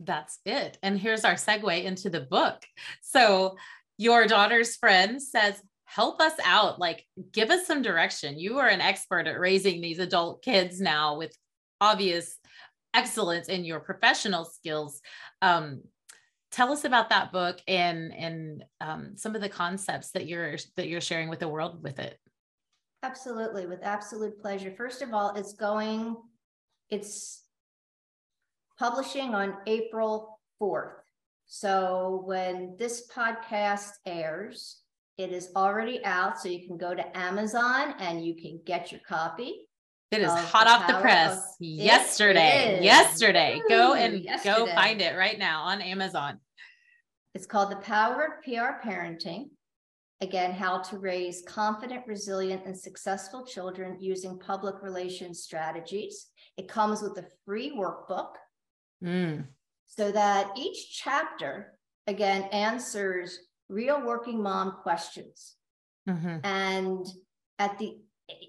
that's 0.00 0.38
it. 0.44 0.78
And 0.82 0.98
here's 0.98 1.24
our 1.24 1.34
segue 1.34 1.84
into 1.84 2.10
the 2.10 2.20
book. 2.20 2.64
So, 3.02 3.56
your 3.98 4.26
daughter's 4.26 4.76
friend 4.76 5.22
says, 5.22 5.60
Help 5.84 6.20
us 6.20 6.34
out. 6.44 6.78
Like, 6.78 7.04
give 7.32 7.50
us 7.50 7.66
some 7.66 7.82
direction. 7.82 8.38
You 8.38 8.58
are 8.58 8.68
an 8.68 8.80
expert 8.80 9.26
at 9.26 9.40
raising 9.40 9.80
these 9.80 9.98
adult 9.98 10.42
kids 10.42 10.80
now 10.80 11.18
with 11.18 11.36
obvious 11.80 12.38
excellence 12.94 13.48
in 13.48 13.64
your 13.64 13.80
professional 13.80 14.44
skills. 14.44 15.00
Um, 15.42 15.82
tell 16.52 16.72
us 16.72 16.84
about 16.84 17.10
that 17.10 17.32
book 17.32 17.58
and 17.66 18.14
and 18.14 18.64
um, 18.80 19.16
some 19.16 19.34
of 19.34 19.40
the 19.40 19.48
concepts 19.48 20.12
that 20.12 20.26
you're 20.26 20.56
that 20.76 20.86
you're 20.86 21.00
sharing 21.00 21.28
with 21.28 21.40
the 21.40 21.48
world 21.48 21.82
with 21.82 21.98
it 21.98 22.16
absolutely 23.02 23.66
with 23.66 23.80
absolute 23.82 24.38
pleasure 24.40 24.72
first 24.76 25.02
of 25.02 25.14
all 25.14 25.34
it's 25.34 25.54
going 25.54 26.16
it's 26.90 27.44
publishing 28.80 29.34
on 29.34 29.58
April 29.66 30.40
4th. 30.60 30.92
So 31.46 32.22
when 32.24 32.76
this 32.78 33.08
podcast 33.14 33.90
airs, 34.06 34.80
it 35.18 35.32
is 35.32 35.50
already 35.54 36.02
out. 36.04 36.40
So 36.40 36.48
you 36.48 36.66
can 36.66 36.78
go 36.78 36.94
to 36.94 37.18
Amazon 37.18 37.94
and 37.98 38.24
you 38.24 38.34
can 38.34 38.60
get 38.64 38.90
your 38.90 39.02
copy. 39.06 39.66
It 40.10 40.22
is 40.22 40.30
hot 40.30 40.66
off 40.66 40.88
the 40.88 40.98
press 41.00 41.36
of, 41.36 41.44
yesterday. 41.60 42.80
Yesterday. 42.82 43.60
Go 43.68 43.94
and 43.94 44.24
yesterday. 44.24 44.56
go 44.56 44.66
find 44.74 45.00
it 45.00 45.16
right 45.16 45.38
now 45.38 45.62
on 45.64 45.82
Amazon. 45.82 46.40
It's 47.34 47.46
called 47.46 47.70
The 47.70 47.76
Power 47.76 48.24
of 48.24 48.44
PR 48.44 48.84
Parenting. 48.84 49.50
Again, 50.22 50.52
how 50.52 50.80
to 50.82 50.98
raise 50.98 51.42
confident, 51.46 52.06
resilient, 52.06 52.66
and 52.66 52.78
successful 52.78 53.44
children 53.44 53.96
using 54.00 54.38
public 54.38 54.82
relations 54.82 55.42
strategies. 55.42 56.26
It 56.58 56.68
comes 56.68 57.00
with 57.00 57.16
a 57.16 57.26
free 57.46 57.72
workbook 57.74 58.34
Mm. 59.02 59.46
So 59.86 60.12
that 60.12 60.52
each 60.56 60.98
chapter, 61.02 61.74
again, 62.06 62.42
answers 62.52 63.38
real 63.68 64.04
working 64.04 64.42
mom 64.42 64.76
questions. 64.82 65.56
Mm-hmm. 66.08 66.38
And 66.44 67.06
at 67.58 67.78
the, 67.78 67.98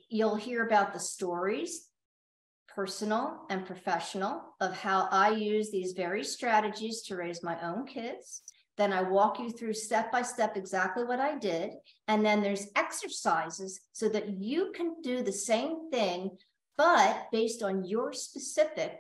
you'll 0.09 0.35
hear 0.35 0.65
about 0.65 0.93
the 0.93 0.99
stories, 0.99 1.87
personal 2.67 3.41
and 3.49 3.65
professional, 3.65 4.41
of 4.59 4.73
how 4.73 5.07
I 5.11 5.31
use 5.31 5.71
these 5.71 5.93
very 5.93 6.23
strategies 6.23 7.01
to 7.03 7.15
raise 7.15 7.43
my 7.43 7.59
own 7.61 7.85
kids. 7.85 8.43
Then 8.81 8.93
I 8.93 9.03
walk 9.03 9.38
you 9.38 9.51
through 9.51 9.75
step 9.75 10.11
by 10.11 10.23
step 10.23 10.57
exactly 10.57 11.03
what 11.03 11.19
I 11.19 11.38
did. 11.38 11.73
And 12.07 12.25
then 12.25 12.41
there's 12.41 12.69
exercises 12.75 13.79
so 13.93 14.09
that 14.09 14.41
you 14.41 14.71
can 14.75 14.95
do 15.03 15.21
the 15.21 15.31
same 15.31 15.91
thing, 15.91 16.31
but 16.79 17.27
based 17.31 17.61
on 17.61 17.85
your 17.85 18.11
specific 18.11 18.97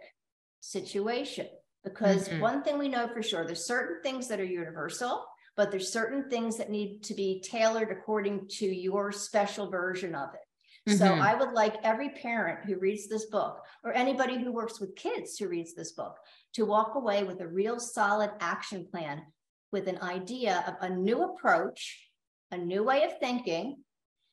situation. 0.59 1.47
Because 1.83 2.29
mm-hmm. 2.29 2.41
one 2.41 2.61
thing 2.61 2.77
we 2.77 2.89
know 2.89 3.07
for 3.07 3.23
sure, 3.23 3.43
there's 3.43 3.65
certain 3.65 4.03
things 4.03 4.27
that 4.27 4.39
are 4.39 4.43
universal, 4.43 5.25
but 5.57 5.71
there's 5.71 5.91
certain 5.91 6.29
things 6.29 6.57
that 6.59 6.69
need 6.69 7.01
to 7.05 7.15
be 7.15 7.41
tailored 7.41 7.89
according 7.89 8.49
to 8.59 8.67
your 8.67 9.11
special 9.11 9.67
version 9.71 10.13
of 10.13 10.29
it. 10.35 10.91
Mm-hmm. 10.91 10.99
So 10.99 11.05
I 11.15 11.33
would 11.33 11.53
like 11.53 11.77
every 11.83 12.09
parent 12.09 12.65
who 12.65 12.77
reads 12.77 13.07
this 13.07 13.25
book 13.25 13.63
or 13.83 13.93
anybody 13.93 14.37
who 14.37 14.51
works 14.51 14.79
with 14.79 14.95
kids 14.95 15.39
who 15.39 15.47
reads 15.47 15.73
this 15.73 15.93
book 15.93 16.17
to 16.53 16.65
walk 16.65 16.93
away 16.93 17.23
with 17.23 17.41
a 17.41 17.47
real 17.47 17.79
solid 17.79 18.29
action 18.39 18.85
plan 18.85 19.23
with 19.71 19.87
an 19.87 19.99
idea 20.01 20.63
of 20.67 20.75
a 20.81 20.93
new 20.93 21.23
approach, 21.23 22.09
a 22.51 22.57
new 22.57 22.83
way 22.83 23.03
of 23.03 23.17
thinking, 23.19 23.77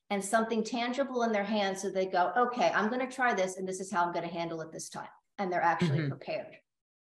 and 0.09 0.23
something 0.23 0.63
tangible 0.63 1.23
in 1.23 1.31
their 1.31 1.43
hands 1.43 1.81
so 1.81 1.89
they 1.89 2.05
go, 2.05 2.31
okay, 2.35 2.71
I'm 2.73 2.89
going 2.89 3.07
to 3.07 3.13
try 3.13 3.33
this 3.33 3.57
and 3.57 3.67
this 3.67 3.79
is 3.79 3.91
how 3.91 4.05
I'm 4.05 4.13
going 4.13 4.27
to 4.27 4.33
handle 4.33 4.61
it 4.61 4.71
this 4.71 4.89
time. 4.89 5.07
And 5.37 5.51
they're 5.51 5.61
actually 5.61 5.99
mm-hmm. 5.99 6.09
prepared. 6.09 6.55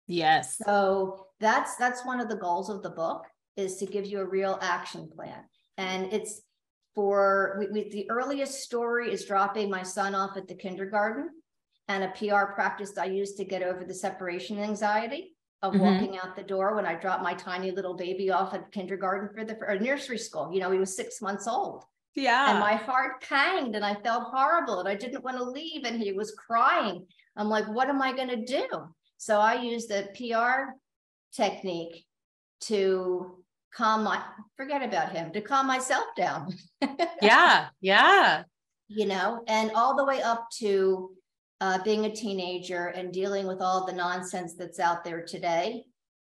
Yes. 0.07 0.59
So 0.65 1.27
that's 1.41 1.77
that's 1.77 2.05
one 2.05 2.21
of 2.21 2.29
the 2.29 2.37
goals 2.37 2.69
of 2.69 2.83
the 2.83 2.91
book 2.91 3.25
is 3.57 3.77
to 3.77 3.87
give 3.87 4.07
you 4.07 4.21
a 4.21 4.29
real 4.29 4.59
action 4.61 5.09
plan. 5.15 5.45
And 5.79 6.13
it's 6.13 6.43
for 6.95 7.57
we, 7.59 7.69
we, 7.69 7.89
the 7.89 8.11
earliest 8.11 8.61
story 8.63 9.11
is 9.11 9.25
dropping 9.25 9.71
my 9.71 9.83
son 9.83 10.15
off 10.15 10.37
at 10.37 10.49
the 10.49 10.55
kindergarten 10.55 11.31
and 11.89 12.05
a 12.05 12.09
PR 12.11 12.53
practice 12.53 12.97
I 12.99 13.07
used 13.07 13.37
to 13.39 13.45
get 13.45 13.63
over 13.63 13.85
the 13.85 13.95
separation 13.95 14.59
anxiety 14.59 15.32
of 15.63 15.75
mm-hmm. 15.75 15.83
walking 15.83 16.19
out 16.19 16.37
the 16.37 16.43
door 16.43 16.75
when 16.75 16.87
I 16.87 16.95
dropped 16.95 17.23
my 17.23 17.35
tiny 17.35 17.71
little 17.71 17.95
baby 17.95 18.31
off 18.31 18.53
at 18.55 18.73
kindergarten 18.73 19.29
for 19.35 19.45
the 19.45 19.55
for 19.55 19.79
nursery 19.79 20.19
school. 20.19 20.51
You 20.53 20.61
know, 20.61 20.71
he 20.71 20.79
was 20.79 20.97
six 20.97 21.23
months 21.23 21.47
old. 21.47 21.85
Yeah. 22.15 22.51
And 22.51 22.59
my 22.59 22.75
heart 22.75 23.23
panged 23.23 23.75
and 23.75 23.85
I 23.85 23.95
felt 23.95 24.25
horrible 24.25 24.81
and 24.81 24.89
I 24.89 24.95
didn't 24.95 25.25
want 25.25 25.39
to 25.39 25.45
leave 25.45 25.85
and 25.85 26.01
he 26.01 26.13
was 26.13 26.33
crying. 26.33 27.07
I'm 27.37 27.49
like, 27.49 27.67
what 27.69 27.89
am 27.89 28.03
I 28.03 28.13
going 28.13 28.29
to 28.29 28.45
do? 28.45 28.67
So 29.17 29.39
I 29.39 29.55
used 29.55 29.89
the 29.89 30.09
PR 30.15 30.73
technique 31.33 32.05
to 32.63 33.43
calm 33.75 34.05
my 34.05 34.23
forget 34.57 34.83
about 34.83 35.13
him 35.13 35.33
to 35.33 35.41
calm 35.41 35.67
myself 35.67 36.05
down 36.17 36.55
yeah 37.23 37.69
yeah 37.81 38.43
you 38.89 39.07
know 39.07 39.43
and 39.49 39.71
all 39.75 39.97
the 39.97 40.05
way 40.05 40.21
up 40.21 40.47
to 40.53 41.11
uh, 41.63 41.81
being 41.85 42.07
a 42.07 42.11
teenager 42.11 42.89
and 42.89 43.13
dealing 43.13 43.47
with 43.47 43.61
all 43.61 43.87
the 43.87 43.93
nonsense 43.93 44.55
that's 44.55 44.81
out 44.81 45.05
there 45.05 45.25
today 45.25 45.85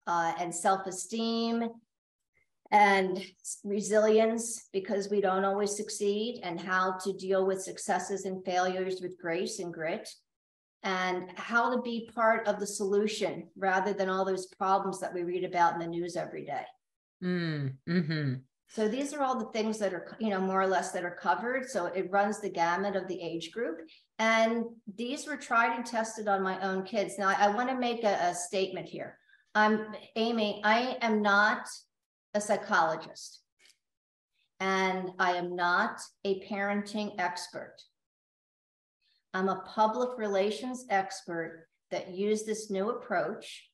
uh, 0.07 0.33
and 0.39 0.55
self-esteem 0.55 1.69
and 2.71 3.21
resilience 3.65 4.69
because 4.73 5.11
we 5.11 5.21
don't 5.21 5.45
always 5.45 5.77
succeed 5.77 6.41
and 6.45 6.61
how 6.61 6.97
to 6.99 7.13
deal 7.15 7.45
with 7.45 7.61
successes 7.61 8.27
and 8.27 8.45
failures 8.45 9.01
with 9.03 9.19
grace 9.19 9.59
and 9.59 9.75
grit 9.75 10.09
and 10.85 11.29
how 11.35 11.75
to 11.75 11.83
be 11.83 12.09
part 12.15 12.47
of 12.47 12.61
the 12.61 12.67
solution 12.67 13.49
rather 13.57 13.93
than 13.93 14.09
all 14.09 14.25
those 14.25 14.47
problems 14.47 15.01
that 15.01 15.13
we 15.13 15.25
read 15.25 15.43
about 15.43 15.75
in 15.75 15.81
the 15.81 15.87
news 15.89 16.15
every 16.15 16.45
day. 16.45 16.65
Mm, 17.25 17.75
hmm 17.89 18.35
So 18.69 18.89
these 18.89 19.13
are 19.13 19.23
all 19.23 19.39
the 19.39 19.53
things 19.53 19.79
that 19.79 19.95
are, 19.95 20.17
you 20.19 20.31
know, 20.31 20.41
more 20.41 20.61
or 20.61 20.67
less 20.67 20.91
that 20.93 21.05
are 21.05 21.15
covered. 21.15 21.69
So 21.69 21.87
it 21.87 22.11
runs 22.11 22.41
the 22.41 22.51
gamut 22.51 22.97
of 22.97 23.07
the 23.07 23.21
age 23.21 23.53
group. 23.53 23.81
And 24.19 24.65
these 24.97 25.27
were 25.27 25.37
tried 25.37 25.77
and 25.77 25.87
tested 25.87 26.29
on 26.29 26.43
my 26.43 26.61
own 26.61 26.85
kids. 26.85 27.19
Now, 27.19 27.29
I, 27.29 27.47
I 27.47 27.49
want 27.55 27.69
to 27.69 27.79
make 27.79 28.03
a, 28.05 28.19
a 28.21 28.35
statement 28.35 28.89
here. 28.89 29.19
I'm 29.55 29.95
Amy, 30.17 30.61
I 30.65 30.97
am 31.01 31.23
not 31.23 31.69
a 32.35 32.41
psychologist 32.41 33.41
and 34.59 35.11
I 35.21 35.33
am 35.33 35.55
not 35.55 36.01
a 36.25 36.41
parenting 36.41 37.15
expert. 37.19 37.77
I'm 39.33 39.49
a 39.49 39.63
public 39.67 40.19
relations 40.19 40.87
expert 40.91 41.69
that 41.93 42.11
used 42.11 42.47
this 42.47 42.71
new 42.71 42.91
approach 42.91 43.71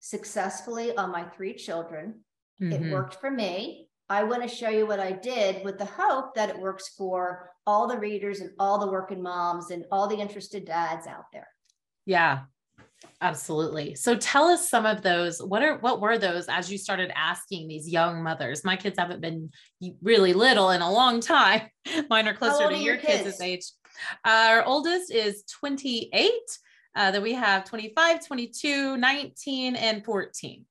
successfully 0.00 0.96
on 0.96 1.12
my 1.12 1.24
three 1.24 1.54
children 1.54 2.24
Mm-hmm. 2.60 2.72
It 2.72 2.92
worked 2.92 3.14
for 3.14 3.30
me. 3.30 3.87
I 4.10 4.22
want 4.24 4.42
to 4.42 4.48
show 4.48 4.70
you 4.70 4.86
what 4.86 5.00
I 5.00 5.12
did 5.12 5.64
with 5.64 5.78
the 5.78 5.84
hope 5.84 6.34
that 6.34 6.48
it 6.48 6.58
works 6.58 6.88
for 6.96 7.50
all 7.66 7.86
the 7.86 7.98
readers 7.98 8.40
and 8.40 8.50
all 8.58 8.78
the 8.78 8.90
working 8.90 9.22
moms 9.22 9.70
and 9.70 9.84
all 9.92 10.08
the 10.08 10.16
interested 10.16 10.64
dads 10.64 11.06
out 11.06 11.24
there. 11.32 11.48
Yeah. 12.06 12.40
Absolutely. 13.20 13.94
So 13.94 14.16
tell 14.16 14.46
us 14.46 14.68
some 14.68 14.86
of 14.86 15.02
those. 15.02 15.40
What 15.40 15.62
are 15.62 15.78
what 15.78 16.00
were 16.00 16.18
those 16.18 16.46
as 16.48 16.70
you 16.70 16.78
started 16.78 17.12
asking 17.16 17.68
these 17.68 17.88
young 17.88 18.22
mothers? 18.22 18.64
My 18.64 18.76
kids 18.76 18.98
haven't 18.98 19.20
been 19.20 19.50
really 20.02 20.32
little 20.32 20.70
in 20.70 20.82
a 20.82 20.90
long 20.90 21.20
time. 21.20 21.62
Mine 22.10 22.26
are 22.26 22.34
closer 22.34 22.68
to 22.68 22.76
your, 22.76 22.96
kids'? 22.96 23.22
kids' 23.22 23.40
age. 23.40 23.64
Our 24.24 24.64
oldest 24.64 25.12
is 25.12 25.44
28. 25.60 26.32
Uh, 26.94 27.10
then 27.12 27.22
we 27.22 27.34
have 27.34 27.64
25, 27.64 28.26
22, 28.26 28.96
19, 28.96 29.76
and 29.76 30.04
14 30.04 30.64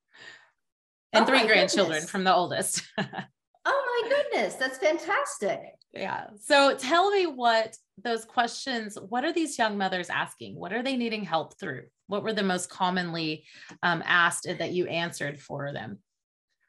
and 1.12 1.24
oh 1.24 1.26
three 1.26 1.46
grandchildren 1.46 1.96
goodness. 1.96 2.10
from 2.10 2.24
the 2.24 2.34
oldest. 2.34 2.82
oh 2.98 4.02
my 4.02 4.08
goodness, 4.08 4.54
that's 4.54 4.78
fantastic. 4.78 5.60
Yeah. 5.92 6.26
So 6.40 6.76
tell 6.76 7.10
me 7.10 7.26
what 7.26 7.76
those 8.02 8.24
questions, 8.24 8.96
what 9.08 9.24
are 9.24 9.32
these 9.32 9.58
young 9.58 9.78
mothers 9.78 10.10
asking? 10.10 10.54
What 10.54 10.72
are 10.72 10.82
they 10.82 10.96
needing 10.96 11.24
help 11.24 11.58
through? 11.58 11.84
What 12.06 12.22
were 12.22 12.32
the 12.32 12.42
most 12.42 12.70
commonly 12.70 13.44
um, 13.82 14.02
asked 14.06 14.46
that 14.58 14.72
you 14.72 14.86
answered 14.86 15.40
for 15.40 15.72
them? 15.72 15.98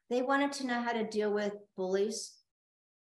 They 0.10 0.22
wanted 0.22 0.54
to 0.54 0.68
know 0.68 0.82
how 0.82 0.94
to 0.94 1.04
deal 1.04 1.32
with 1.32 1.54
bullies, 1.78 2.34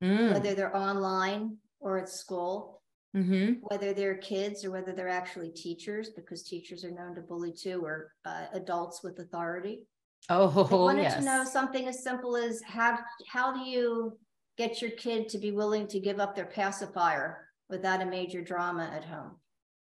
mm. 0.03 0.33
whether 0.33 0.55
they're 0.55 0.77
online 0.77 1.57
or 1.81 1.99
at 1.99 2.09
school. 2.09 2.81
Mm-hmm. 3.15 3.61
Whether 3.65 3.93
they're 3.93 4.17
kids 4.17 4.65
or 4.65 4.71
whether 4.71 4.93
they're 4.93 5.07
actually 5.07 5.51
teachers, 5.51 6.09
because 6.17 6.43
teachers 6.43 6.83
are 6.83 6.91
known 6.91 7.15
to 7.17 7.21
bully 7.21 7.53
too, 7.53 7.85
or 7.85 8.11
uh, 8.25 8.47
adults 8.55 9.05
with 9.05 9.19
authority. 9.19 9.87
Oh, 10.29 10.69
I 10.71 10.75
wanted 10.75 11.03
yes. 11.03 11.17
to 11.17 11.25
know 11.25 11.45
something 11.45 11.89
as 11.89 12.03
simple 12.03 12.37
as 12.37 12.63
how 12.63 12.99
how 13.29 13.53
do 13.53 13.61
you 13.61 14.17
get 14.57 14.81
your 14.81 14.93
kid 14.93 15.29
to 15.31 15.39
be 15.39 15.51
willing 15.51 15.87
to 15.89 16.01
give 16.01 16.21
up 16.21 16.35
their 16.35 16.47
pacifier 16.47 17.49
without 17.69 18.03
a 18.03 18.07
major 18.07 18.43
drama 18.43 18.91
at 18.95 19.05
home? 19.05 19.37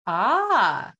Ah. 0.08 0.93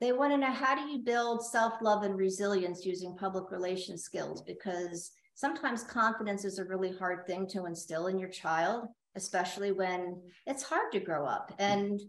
They 0.00 0.12
want 0.12 0.32
to 0.32 0.38
know 0.38 0.50
how 0.50 0.74
do 0.74 0.90
you 0.90 0.98
build 0.98 1.44
self-love 1.44 2.02
and 2.02 2.16
resilience 2.16 2.84
using 2.84 3.16
public 3.16 3.50
relations 3.50 4.02
skills 4.02 4.42
because 4.42 5.12
sometimes 5.34 5.84
confidence 5.84 6.44
is 6.44 6.58
a 6.58 6.64
really 6.64 6.92
hard 6.96 7.26
thing 7.26 7.46
to 7.48 7.66
instill 7.66 8.08
in 8.08 8.18
your 8.18 8.28
child, 8.28 8.86
especially 9.14 9.72
when 9.72 10.20
it's 10.46 10.62
hard 10.62 10.92
to 10.92 11.00
grow 11.00 11.24
up 11.24 11.52
and 11.58 12.00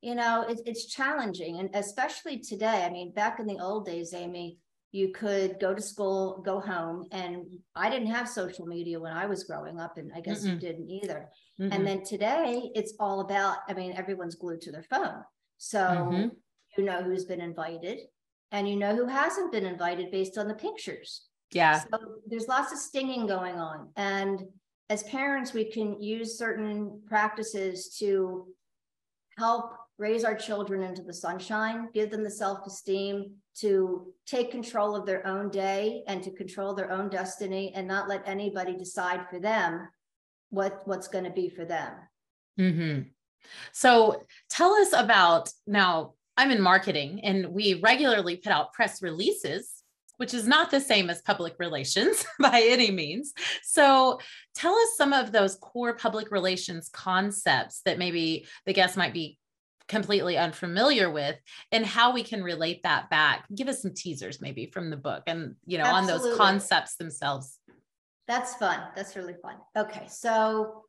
you 0.00 0.14
know 0.14 0.44
it, 0.48 0.60
it's 0.66 0.86
challenging 0.86 1.58
and 1.58 1.70
especially 1.74 2.38
today 2.38 2.84
i 2.84 2.90
mean 2.90 3.12
back 3.12 3.40
in 3.40 3.46
the 3.46 3.58
old 3.58 3.86
days 3.86 4.12
amy 4.12 4.58
you 4.96 5.12
could 5.12 5.60
go 5.60 5.74
to 5.74 5.82
school, 5.82 6.42
go 6.44 6.58
home. 6.58 7.06
And 7.12 7.44
I 7.74 7.90
didn't 7.90 8.08
have 8.08 8.28
social 8.28 8.66
media 8.66 8.98
when 8.98 9.12
I 9.12 9.26
was 9.26 9.44
growing 9.44 9.78
up, 9.78 9.98
and 9.98 10.10
I 10.16 10.20
guess 10.20 10.42
Mm-mm. 10.42 10.54
you 10.54 10.56
didn't 10.56 10.90
either. 10.90 11.28
Mm-hmm. 11.60 11.72
And 11.72 11.86
then 11.86 12.02
today, 12.02 12.70
it's 12.74 12.94
all 12.98 13.20
about, 13.20 13.58
I 13.68 13.74
mean, 13.74 13.92
everyone's 13.92 14.36
glued 14.36 14.62
to 14.62 14.72
their 14.72 14.84
phone. 14.84 15.22
So 15.58 15.78
mm-hmm. 15.78 16.28
you 16.78 16.84
know 16.84 17.02
who's 17.02 17.24
been 17.24 17.40
invited 17.40 18.00
and 18.52 18.68
you 18.68 18.76
know 18.76 18.94
who 18.94 19.06
hasn't 19.06 19.52
been 19.52 19.66
invited 19.66 20.10
based 20.10 20.38
on 20.38 20.48
the 20.48 20.54
pictures. 20.54 21.26
Yeah. 21.52 21.80
So 21.80 21.98
there's 22.26 22.48
lots 22.48 22.72
of 22.72 22.78
stinging 22.78 23.26
going 23.26 23.56
on. 23.56 23.90
And 23.96 24.44
as 24.88 25.02
parents, 25.04 25.52
we 25.52 25.70
can 25.70 26.00
use 26.00 26.38
certain 26.38 27.02
practices 27.06 27.96
to 27.98 28.46
help 29.36 29.72
raise 29.98 30.24
our 30.24 30.34
children 30.34 30.82
into 30.82 31.02
the 31.02 31.12
sunshine, 31.12 31.88
give 31.94 32.10
them 32.10 32.22
the 32.22 32.30
self 32.30 32.66
esteem 32.66 33.34
to 33.60 34.12
take 34.26 34.50
control 34.50 34.94
of 34.94 35.06
their 35.06 35.26
own 35.26 35.50
day 35.50 36.02
and 36.06 36.22
to 36.22 36.30
control 36.30 36.74
their 36.74 36.90
own 36.90 37.08
destiny 37.08 37.72
and 37.74 37.88
not 37.88 38.08
let 38.08 38.26
anybody 38.26 38.76
decide 38.76 39.26
for 39.30 39.38
them 39.38 39.88
what 40.50 40.82
what's 40.84 41.08
going 41.08 41.24
to 41.24 41.30
be 41.30 41.48
for 41.48 41.64
them. 41.64 41.92
Mm-hmm. 42.58 43.02
So 43.72 44.22
tell 44.50 44.72
us 44.74 44.92
about 44.92 45.50
now. 45.66 46.12
I'm 46.38 46.50
in 46.50 46.60
marketing 46.60 47.20
and 47.22 47.46
we 47.46 47.80
regularly 47.82 48.36
put 48.36 48.52
out 48.52 48.74
press 48.74 49.00
releases 49.00 49.76
which 50.16 50.32
is 50.32 50.46
not 50.46 50.70
the 50.70 50.80
same 50.80 51.10
as 51.10 51.22
public 51.22 51.54
relations 51.58 52.24
by 52.40 52.62
any 52.64 52.90
means. 52.90 53.32
So, 53.62 54.18
tell 54.54 54.74
us 54.74 54.96
some 54.96 55.12
of 55.12 55.32
those 55.32 55.56
core 55.56 55.94
public 55.94 56.30
relations 56.30 56.88
concepts 56.88 57.82
that 57.84 57.98
maybe 57.98 58.46
the 58.64 58.72
guests 58.72 58.96
might 58.96 59.12
be 59.12 59.38
completely 59.88 60.36
unfamiliar 60.36 61.10
with 61.10 61.36
and 61.72 61.86
how 61.86 62.12
we 62.12 62.22
can 62.22 62.42
relate 62.42 62.82
that 62.82 63.08
back. 63.10 63.44
Give 63.54 63.68
us 63.68 63.82
some 63.82 63.94
teasers 63.94 64.40
maybe 64.40 64.66
from 64.66 64.90
the 64.90 64.96
book 64.96 65.22
and 65.26 65.54
you 65.66 65.78
know 65.78 65.84
Absolutely. 65.84 66.30
on 66.30 66.30
those 66.30 66.36
concepts 66.36 66.96
themselves. 66.96 67.58
That's 68.26 68.54
fun. 68.56 68.80
That's 68.96 69.16
really 69.16 69.34
fun. 69.42 69.56
Okay 69.76 70.06
so 70.08 70.82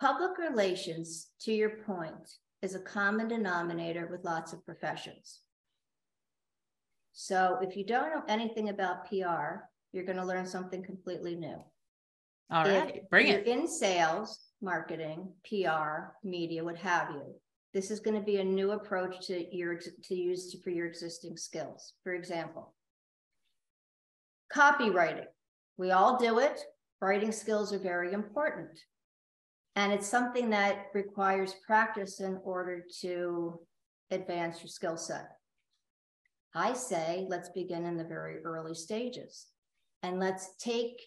public 0.00 0.38
relations 0.38 1.28
to 1.40 1.52
your 1.52 1.70
point 1.70 2.28
is 2.60 2.74
a 2.74 2.80
common 2.80 3.28
denominator 3.28 4.08
with 4.10 4.24
lots 4.24 4.52
of 4.52 4.64
professions. 4.64 5.40
So 7.12 7.58
if 7.60 7.76
you 7.76 7.84
don't 7.84 8.10
know 8.10 8.22
anything 8.28 8.68
about 8.68 9.08
pr 9.08 9.64
you're 9.92 10.04
going 10.04 10.16
to 10.16 10.24
learn 10.24 10.46
something 10.46 10.82
completely 10.82 11.36
new 11.36 11.62
all 12.52 12.64
right, 12.64 13.08
bring 13.10 13.28
it. 13.28 13.46
In 13.46 13.66
sales, 13.66 14.38
marketing, 14.60 15.32
PR, 15.48 16.12
media, 16.22 16.62
what 16.62 16.76
have 16.76 17.10
you. 17.10 17.34
This 17.74 17.90
is 17.90 18.00
going 18.00 18.18
to 18.18 18.24
be 18.24 18.36
a 18.36 18.44
new 18.44 18.72
approach 18.72 19.26
to 19.26 19.56
your 19.56 19.78
to 19.78 20.14
use 20.14 20.52
to, 20.52 20.60
for 20.60 20.70
your 20.70 20.86
existing 20.86 21.36
skills. 21.36 21.94
For 22.04 22.12
example, 22.14 22.74
copywriting. 24.54 25.24
We 25.78 25.90
all 25.90 26.18
do 26.18 26.38
it. 26.38 26.60
Writing 27.00 27.32
skills 27.32 27.72
are 27.72 27.78
very 27.78 28.12
important. 28.12 28.78
And 29.74 29.90
it's 29.90 30.06
something 30.06 30.50
that 30.50 30.88
requires 30.92 31.54
practice 31.66 32.20
in 32.20 32.38
order 32.44 32.84
to 33.00 33.58
advance 34.10 34.60
your 34.60 34.68
skill 34.68 34.98
set. 34.98 35.28
I 36.54 36.74
say, 36.74 37.24
let's 37.30 37.48
begin 37.48 37.86
in 37.86 37.96
the 37.96 38.04
very 38.04 38.44
early 38.44 38.74
stages. 38.74 39.46
and 40.02 40.18
let's 40.18 40.56
take 40.58 41.00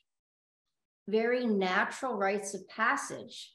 very 1.07 1.45
natural 1.45 2.15
rites 2.15 2.53
of 2.53 2.67
passage 2.67 3.53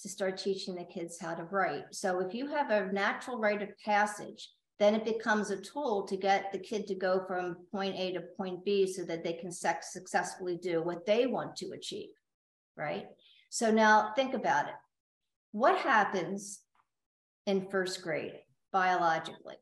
to 0.00 0.08
start 0.08 0.38
teaching 0.38 0.74
the 0.74 0.84
kids 0.84 1.20
how 1.20 1.34
to 1.34 1.44
write. 1.44 1.84
So 1.92 2.20
if 2.20 2.34
you 2.34 2.46
have 2.48 2.70
a 2.70 2.90
natural 2.92 3.38
rite 3.38 3.62
of 3.62 3.68
passage, 3.84 4.50
then 4.78 4.94
it 4.94 5.04
becomes 5.04 5.50
a 5.50 5.60
tool 5.60 6.06
to 6.06 6.16
get 6.16 6.50
the 6.52 6.58
kid 6.58 6.86
to 6.86 6.94
go 6.94 7.22
from 7.28 7.56
point 7.70 7.96
A 7.96 8.12
to 8.14 8.22
point 8.36 8.64
B 8.64 8.86
so 8.86 9.04
that 9.04 9.22
they 9.22 9.34
can 9.34 9.52
successfully 9.52 10.56
do 10.56 10.82
what 10.82 11.04
they 11.04 11.26
want 11.26 11.54
to 11.56 11.72
achieve, 11.72 12.08
right? 12.76 13.04
So 13.50 13.70
now 13.70 14.12
think 14.16 14.32
about 14.32 14.68
it. 14.68 14.74
What 15.52 15.76
happens 15.76 16.60
in 17.46 17.68
first 17.68 18.00
grade 18.00 18.38
biologically? 18.72 19.56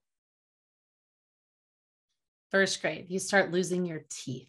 First 2.50 2.80
grade, 2.80 3.06
you 3.08 3.18
start 3.18 3.50
losing 3.50 3.84
your 3.84 4.04
teeth. 4.08 4.48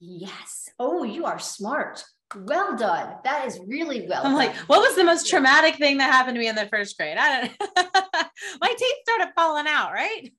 Yes. 0.00 0.68
Oh, 0.78 1.02
you 1.04 1.24
are 1.24 1.38
smart. 1.38 2.04
Well 2.36 2.76
done. 2.76 3.16
That 3.24 3.46
is 3.46 3.60
really 3.66 4.06
well. 4.08 4.24
I'm 4.24 4.32
done. 4.32 4.34
like, 4.34 4.54
what 4.68 4.80
was 4.80 4.96
the 4.96 5.04
most 5.04 5.28
traumatic 5.28 5.76
thing 5.76 5.98
that 5.98 6.12
happened 6.12 6.34
to 6.34 6.40
me 6.40 6.48
in 6.48 6.56
the 6.56 6.66
first 6.66 6.96
grade? 6.96 7.16
I 7.16 7.40
don't. 7.40 7.60
Know. 7.60 8.22
My 8.60 8.74
teeth 8.76 8.96
started 9.02 9.32
falling 9.36 9.66
out, 9.68 9.92
right? 9.92 10.32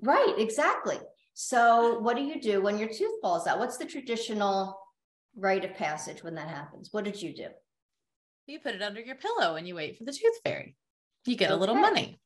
Right. 0.00 0.34
Exactly. 0.38 0.98
So, 1.34 1.98
what 2.00 2.16
do 2.16 2.22
you 2.22 2.40
do 2.40 2.62
when 2.62 2.78
your 2.78 2.88
tooth 2.88 3.20
falls 3.20 3.46
out? 3.46 3.58
What's 3.58 3.78
the 3.78 3.84
traditional 3.84 4.78
rite 5.36 5.64
of 5.64 5.74
passage 5.74 6.22
when 6.22 6.34
that 6.34 6.48
happens? 6.48 6.88
What 6.92 7.04
did 7.04 7.20
you 7.20 7.34
do? 7.34 7.48
You 8.46 8.60
put 8.60 8.74
it 8.74 8.82
under 8.82 9.00
your 9.00 9.16
pillow 9.16 9.56
and 9.56 9.66
you 9.66 9.74
wait 9.74 9.96
for 9.96 10.04
the 10.04 10.12
tooth 10.12 10.40
fairy. 10.44 10.76
You 11.26 11.36
get 11.36 11.50
okay. 11.50 11.56
a 11.56 11.60
little 11.60 11.74
money. 11.74 12.20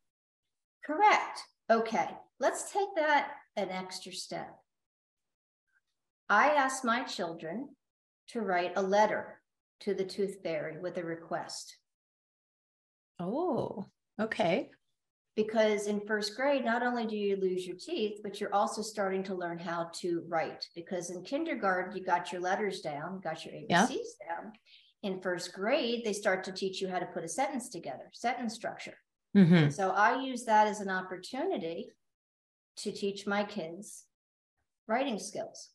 Correct. 0.84 1.40
Okay. 1.70 2.08
Let's 2.40 2.72
take 2.72 2.88
that 2.96 3.32
an 3.56 3.70
extra 3.70 4.12
step. 4.12 4.56
I 6.28 6.50
asked 6.50 6.84
my 6.84 7.02
children 7.04 7.68
to 8.28 8.40
write 8.40 8.72
a 8.76 8.82
letter 8.82 9.40
to 9.80 9.94
the 9.94 10.04
tooth 10.04 10.38
fairy 10.42 10.78
with 10.80 10.98
a 10.98 11.04
request. 11.04 11.76
Oh, 13.20 13.86
okay. 14.20 14.70
Because 15.36 15.86
in 15.86 16.00
first 16.00 16.34
grade, 16.34 16.64
not 16.64 16.82
only 16.82 17.06
do 17.06 17.16
you 17.16 17.36
lose 17.36 17.66
your 17.66 17.76
teeth, 17.76 18.20
but 18.22 18.40
you're 18.40 18.54
also 18.54 18.80
starting 18.80 19.22
to 19.24 19.34
learn 19.34 19.58
how 19.58 19.90
to 19.96 20.24
write. 20.28 20.66
Because 20.74 21.10
in 21.10 21.22
kindergarten, 21.22 21.96
you 21.96 22.02
got 22.02 22.32
your 22.32 22.40
letters 22.40 22.80
down, 22.80 23.20
got 23.20 23.44
your 23.44 23.54
ABCs 23.54 23.68
yeah. 23.70 24.28
down. 24.28 24.52
In 25.02 25.20
first 25.20 25.52
grade, 25.52 26.02
they 26.04 26.14
start 26.14 26.42
to 26.44 26.52
teach 26.52 26.80
you 26.80 26.88
how 26.88 26.98
to 26.98 27.06
put 27.06 27.22
a 27.22 27.28
sentence 27.28 27.68
together, 27.68 28.10
sentence 28.12 28.54
structure. 28.54 28.94
Mm-hmm. 29.36 29.68
So 29.68 29.90
I 29.90 30.22
use 30.22 30.44
that 30.46 30.66
as 30.66 30.80
an 30.80 30.88
opportunity 30.88 31.90
to 32.78 32.90
teach 32.90 33.26
my 33.26 33.44
kids 33.44 34.04
writing 34.88 35.18
skills 35.18 35.70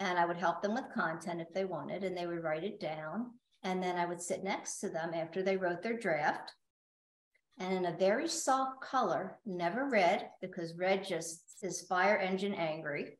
and 0.00 0.18
I 0.18 0.24
would 0.24 0.38
help 0.38 0.62
them 0.62 0.74
with 0.74 0.92
content 0.94 1.40
if 1.40 1.52
they 1.52 1.64
wanted, 1.64 2.02
and 2.02 2.16
they 2.16 2.26
would 2.26 2.42
write 2.42 2.64
it 2.64 2.80
down. 2.80 3.32
And 3.62 3.82
then 3.82 3.96
I 3.96 4.06
would 4.06 4.22
sit 4.22 4.42
next 4.42 4.80
to 4.80 4.88
them 4.88 5.12
after 5.14 5.42
they 5.42 5.58
wrote 5.58 5.82
their 5.82 5.98
draft. 5.98 6.52
And 7.58 7.74
in 7.74 7.84
a 7.84 7.96
very 7.96 8.26
soft 8.26 8.80
color, 8.80 9.38
never 9.44 9.88
red, 9.90 10.30
because 10.40 10.74
red 10.74 11.06
just 11.06 11.42
is 11.62 11.82
fire 11.82 12.16
engine 12.16 12.54
angry. 12.54 13.18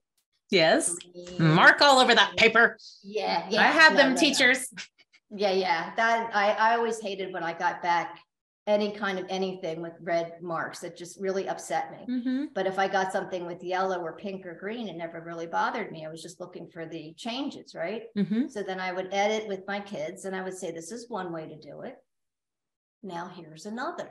Yes. 0.51 0.97
Mark 1.39 1.83
all 1.83 2.01
over 2.01 2.15
that 2.15 2.37
paper. 2.39 2.79
Yeah. 3.05 3.47
yeah. 3.51 3.61
I 3.61 3.67
have 3.67 3.93
no, 3.93 3.99
them 3.99 4.15
no, 4.15 4.21
teachers. 4.21 4.67
No. 4.73 4.83
Yeah, 5.37 5.53
yeah. 5.53 5.95
That 5.95 6.31
I, 6.35 6.53
I 6.53 6.77
always 6.77 6.99
hated 7.01 7.33
when 7.33 7.45
I 7.45 7.53
got 7.53 7.83
back 7.83 8.19
any 8.71 8.93
kind 8.93 9.19
of 9.19 9.27
anything 9.29 9.83
with 9.83 9.95
red 10.01 10.35
marks 10.41 10.79
that 10.79 10.97
just 10.97 11.21
really 11.21 11.49
upset 11.49 11.91
me. 11.91 12.15
Mm-hmm. 12.15 12.45
But 12.55 12.67
if 12.67 12.79
I 12.79 12.87
got 12.87 13.13
something 13.13 13.45
with 13.45 13.65
yellow 13.65 14.01
or 14.01 14.17
pink 14.17 14.47
or 14.47 14.55
green, 14.55 14.89
it 14.89 14.97
never 14.97 15.21
really 15.21 15.49
bothered 15.49 15.91
me. 15.91 16.07
I 16.07 16.09
was 16.09 16.23
just 16.23 16.39
looking 16.39 16.69
for 16.69 16.87
the 16.87 17.13
changes, 17.17 17.75
right? 17.75 18.05
Mm-hmm. 18.17 18.47
So 18.49 18.63
then 18.63 18.79
I 18.79 18.93
would 18.93 19.13
edit 19.13 19.49
with 19.49 19.67
my 19.67 19.81
kids 19.81 20.25
and 20.25 20.37
I 20.37 20.43
would 20.43 20.57
say, 20.57 20.71
this 20.71 20.93
is 20.93 21.11
one 21.11 21.33
way 21.33 21.49
to 21.49 21.57
do 21.57 21.81
it. 21.81 21.97
Now 23.03 23.29
here's 23.35 23.67
another. 23.67 24.09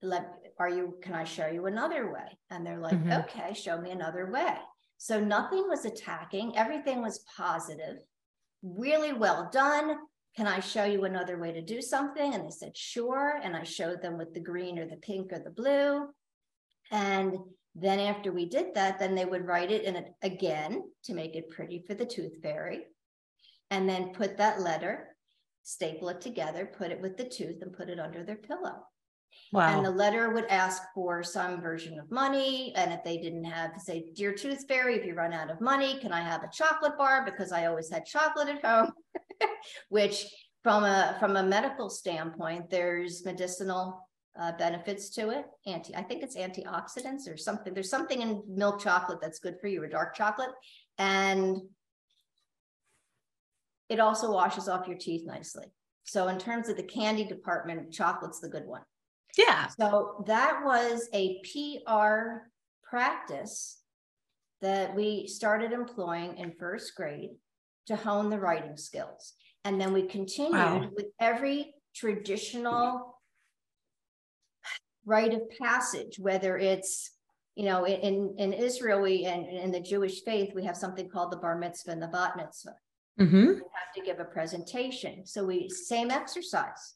Let, 0.00 0.30
are 0.58 0.70
you, 0.70 0.96
can 1.02 1.14
I 1.14 1.24
show 1.24 1.48
you 1.48 1.66
another 1.66 2.10
way? 2.10 2.38
And 2.48 2.64
they're 2.64 2.80
like, 2.80 2.94
mm-hmm. 2.94 3.12
okay, 3.12 3.52
show 3.52 3.78
me 3.78 3.90
another 3.90 4.30
way. 4.30 4.54
So 4.96 5.20
nothing 5.20 5.66
was 5.68 5.84
attacking, 5.84 6.56
everything 6.56 7.02
was 7.02 7.24
positive, 7.36 7.98
really 8.62 9.12
well 9.12 9.50
done 9.52 9.96
can 10.36 10.46
I 10.46 10.60
show 10.60 10.84
you 10.84 11.04
another 11.04 11.38
way 11.38 11.52
to 11.52 11.62
do 11.62 11.82
something? 11.82 12.34
And 12.34 12.44
they 12.44 12.50
said, 12.50 12.76
sure. 12.76 13.40
And 13.42 13.56
I 13.56 13.64
showed 13.64 14.00
them 14.00 14.16
with 14.16 14.32
the 14.32 14.40
green 14.40 14.78
or 14.78 14.86
the 14.86 14.96
pink 14.96 15.32
or 15.32 15.38
the 15.38 15.50
blue. 15.50 16.08
And 16.90 17.38
then 17.74 18.00
after 18.00 18.32
we 18.32 18.46
did 18.46 18.74
that, 18.74 18.98
then 18.98 19.14
they 19.14 19.24
would 19.24 19.46
write 19.46 19.70
it 19.70 19.84
in 19.84 19.96
it 19.96 20.12
again 20.22 20.82
to 21.04 21.14
make 21.14 21.34
it 21.36 21.50
pretty 21.50 21.84
for 21.86 21.94
the 21.94 22.06
tooth 22.06 22.40
fairy. 22.42 22.86
And 23.70 23.88
then 23.88 24.12
put 24.12 24.36
that 24.38 24.60
letter, 24.60 25.16
staple 25.62 26.08
it 26.08 26.20
together, 26.20 26.66
put 26.66 26.90
it 26.90 27.00
with 27.00 27.16
the 27.16 27.28
tooth 27.28 27.62
and 27.62 27.72
put 27.72 27.88
it 27.88 28.00
under 28.00 28.24
their 28.24 28.36
pillow. 28.36 28.84
Wow. 29.52 29.76
And 29.76 29.84
the 29.84 29.90
letter 29.90 30.30
would 30.30 30.46
ask 30.46 30.82
for 30.94 31.22
some 31.22 31.60
version 31.60 31.98
of 31.98 32.10
money. 32.10 32.72
And 32.76 32.92
if 32.92 33.02
they 33.04 33.18
didn't 33.18 33.44
have, 33.44 33.74
to 33.74 33.80
say, 33.80 34.06
Dear 34.14 34.32
Tooth 34.32 34.66
Fairy, 34.68 34.96
if 34.96 35.04
you 35.04 35.14
run 35.14 35.32
out 35.32 35.50
of 35.50 35.60
money, 35.60 35.98
can 35.98 36.12
I 36.12 36.20
have 36.20 36.42
a 36.42 36.50
chocolate 36.52 36.96
bar? 36.96 37.24
Because 37.24 37.52
I 37.52 37.66
always 37.66 37.90
had 37.90 38.06
chocolate 38.06 38.48
at 38.48 38.64
home, 38.64 38.92
which 39.88 40.26
from 40.62 40.84
a 40.84 41.16
from 41.18 41.36
a 41.36 41.42
medical 41.42 41.90
standpoint, 41.90 42.70
there's 42.70 43.24
medicinal 43.24 44.08
uh, 44.40 44.52
benefits 44.52 45.10
to 45.10 45.30
it. 45.30 45.46
Anti, 45.66 45.94
I 45.94 46.02
think 46.02 46.22
it's 46.22 46.36
antioxidants 46.36 47.32
or 47.32 47.36
something. 47.36 47.74
There's 47.74 47.90
something 47.90 48.20
in 48.20 48.42
milk 48.48 48.80
chocolate 48.80 49.20
that's 49.20 49.38
good 49.38 49.56
for 49.60 49.66
you, 49.66 49.82
or 49.82 49.88
dark 49.88 50.14
chocolate. 50.14 50.50
And 50.98 51.56
it 53.88 53.98
also 53.98 54.32
washes 54.32 54.68
off 54.68 54.86
your 54.86 54.96
teeth 54.96 55.26
nicely. 55.26 55.66
So 56.04 56.28
in 56.28 56.38
terms 56.38 56.68
of 56.68 56.76
the 56.76 56.82
candy 56.82 57.24
department, 57.24 57.92
chocolate's 57.92 58.40
the 58.40 58.48
good 58.48 58.66
one. 58.66 58.82
Yeah. 59.36 59.68
So 59.68 60.24
that 60.26 60.60
was 60.64 61.08
a 61.12 61.40
PR 61.42 62.48
practice 62.82 63.78
that 64.60 64.94
we 64.94 65.26
started 65.26 65.72
employing 65.72 66.36
in 66.38 66.52
first 66.58 66.94
grade 66.94 67.30
to 67.86 67.96
hone 67.96 68.30
the 68.30 68.38
writing 68.38 68.76
skills. 68.76 69.34
And 69.64 69.80
then 69.80 69.92
we 69.92 70.02
continued 70.02 70.52
wow. 70.54 70.90
with 70.94 71.06
every 71.20 71.74
traditional 71.94 73.20
rite 75.04 75.34
of 75.34 75.42
passage, 75.60 76.18
whether 76.18 76.56
it's, 76.58 77.10
you 77.56 77.64
know, 77.64 77.86
in, 77.86 78.34
in 78.38 78.52
Israel, 78.52 79.00
we 79.00 79.24
and 79.24 79.46
in 79.46 79.70
the 79.70 79.80
Jewish 79.80 80.22
faith, 80.22 80.52
we 80.54 80.64
have 80.64 80.76
something 80.76 81.08
called 81.08 81.32
the 81.32 81.36
bar 81.36 81.58
mitzvah 81.58 81.90
and 81.90 82.02
the 82.02 82.08
bat 82.08 82.36
mitzvah. 82.36 82.76
Mm-hmm. 83.18 83.46
We 83.46 83.54
have 83.54 83.94
to 83.96 84.02
give 84.04 84.20
a 84.20 84.24
presentation. 84.24 85.26
So 85.26 85.44
we 85.44 85.68
same 85.68 86.10
exercise. 86.10 86.94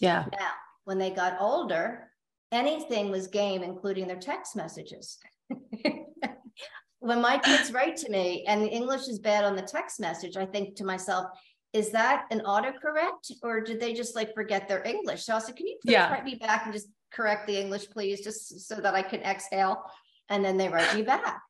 Yeah. 0.00 0.26
Now, 0.38 0.50
when 0.86 0.98
they 0.98 1.10
got 1.10 1.36
older, 1.40 2.10
anything 2.52 3.10
was 3.10 3.26
game, 3.26 3.62
including 3.62 4.06
their 4.06 4.18
text 4.18 4.54
messages. 4.56 5.18
when 7.00 7.20
my 7.20 7.38
kids 7.38 7.72
write 7.72 7.96
to 7.96 8.10
me 8.10 8.44
and 8.46 8.62
the 8.62 8.68
English 8.68 9.08
is 9.08 9.18
bad 9.18 9.44
on 9.44 9.56
the 9.56 9.62
text 9.62 9.98
message, 9.98 10.36
I 10.36 10.46
think 10.46 10.76
to 10.76 10.84
myself, 10.84 11.26
is 11.72 11.90
that 11.90 12.26
an 12.30 12.40
autocorrect 12.46 13.32
or 13.42 13.60
did 13.60 13.80
they 13.80 13.92
just 13.92 14.14
like 14.14 14.32
forget 14.32 14.68
their 14.68 14.82
English? 14.84 15.24
So 15.24 15.34
I 15.34 15.40
said, 15.40 15.56
can 15.56 15.66
you 15.66 15.76
please 15.82 15.92
yeah. 15.92 16.10
write 16.10 16.24
me 16.24 16.36
back 16.36 16.62
and 16.64 16.72
just 16.72 16.88
correct 17.12 17.48
the 17.48 17.60
English, 17.60 17.90
please, 17.90 18.22
just 18.22 18.60
so 18.60 18.76
that 18.76 18.94
I 18.94 19.02
can 19.02 19.20
exhale? 19.22 19.82
And 20.28 20.44
then 20.44 20.56
they 20.56 20.68
write 20.68 20.94
me 20.94 21.02
back. 21.02 21.42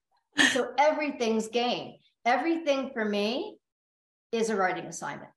So 0.52 0.72
everything's 0.78 1.48
game. 1.48 1.94
Everything 2.24 2.90
for 2.92 3.04
me 3.04 3.58
is 4.32 4.50
a 4.50 4.56
writing 4.56 4.86
assignment. 4.86 5.30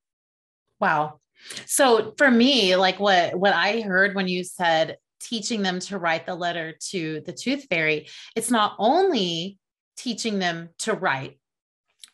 Wow. 0.79 1.19
So 1.65 2.13
for 2.17 2.29
me, 2.29 2.75
like 2.75 2.99
what 2.99 3.35
what 3.37 3.53
I 3.53 3.81
heard 3.81 4.15
when 4.15 4.27
you 4.27 4.43
said 4.43 4.97
teaching 5.19 5.61
them 5.61 5.79
to 5.79 5.97
write 5.97 6.25
the 6.25 6.35
letter 6.35 6.75
to 6.89 7.21
the 7.25 7.33
tooth 7.33 7.65
fairy, 7.69 8.07
it's 8.35 8.51
not 8.51 8.75
only 8.79 9.57
teaching 9.97 10.39
them 10.39 10.69
to 10.79 10.93
write 10.93 11.39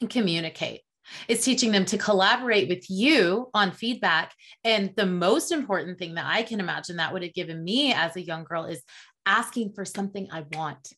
and 0.01 0.09
communicate. 0.09 0.81
It's 1.27 1.45
teaching 1.45 1.71
them 1.71 1.85
to 1.85 1.97
collaborate 1.97 2.67
with 2.67 2.89
you 2.89 3.49
on 3.53 3.71
feedback. 3.71 4.33
And 4.63 4.91
the 4.95 5.05
most 5.05 5.51
important 5.51 5.99
thing 5.99 6.15
that 6.15 6.25
I 6.25 6.41
can 6.43 6.59
imagine 6.59 6.97
that 6.97 7.13
would 7.13 7.23
have 7.23 7.33
given 7.33 7.63
me 7.63 7.93
as 7.93 8.15
a 8.15 8.25
young 8.25 8.43
girl 8.43 8.65
is 8.65 8.81
asking 9.25 9.73
for 9.73 9.85
something 9.85 10.27
I 10.31 10.45
want. 10.53 10.93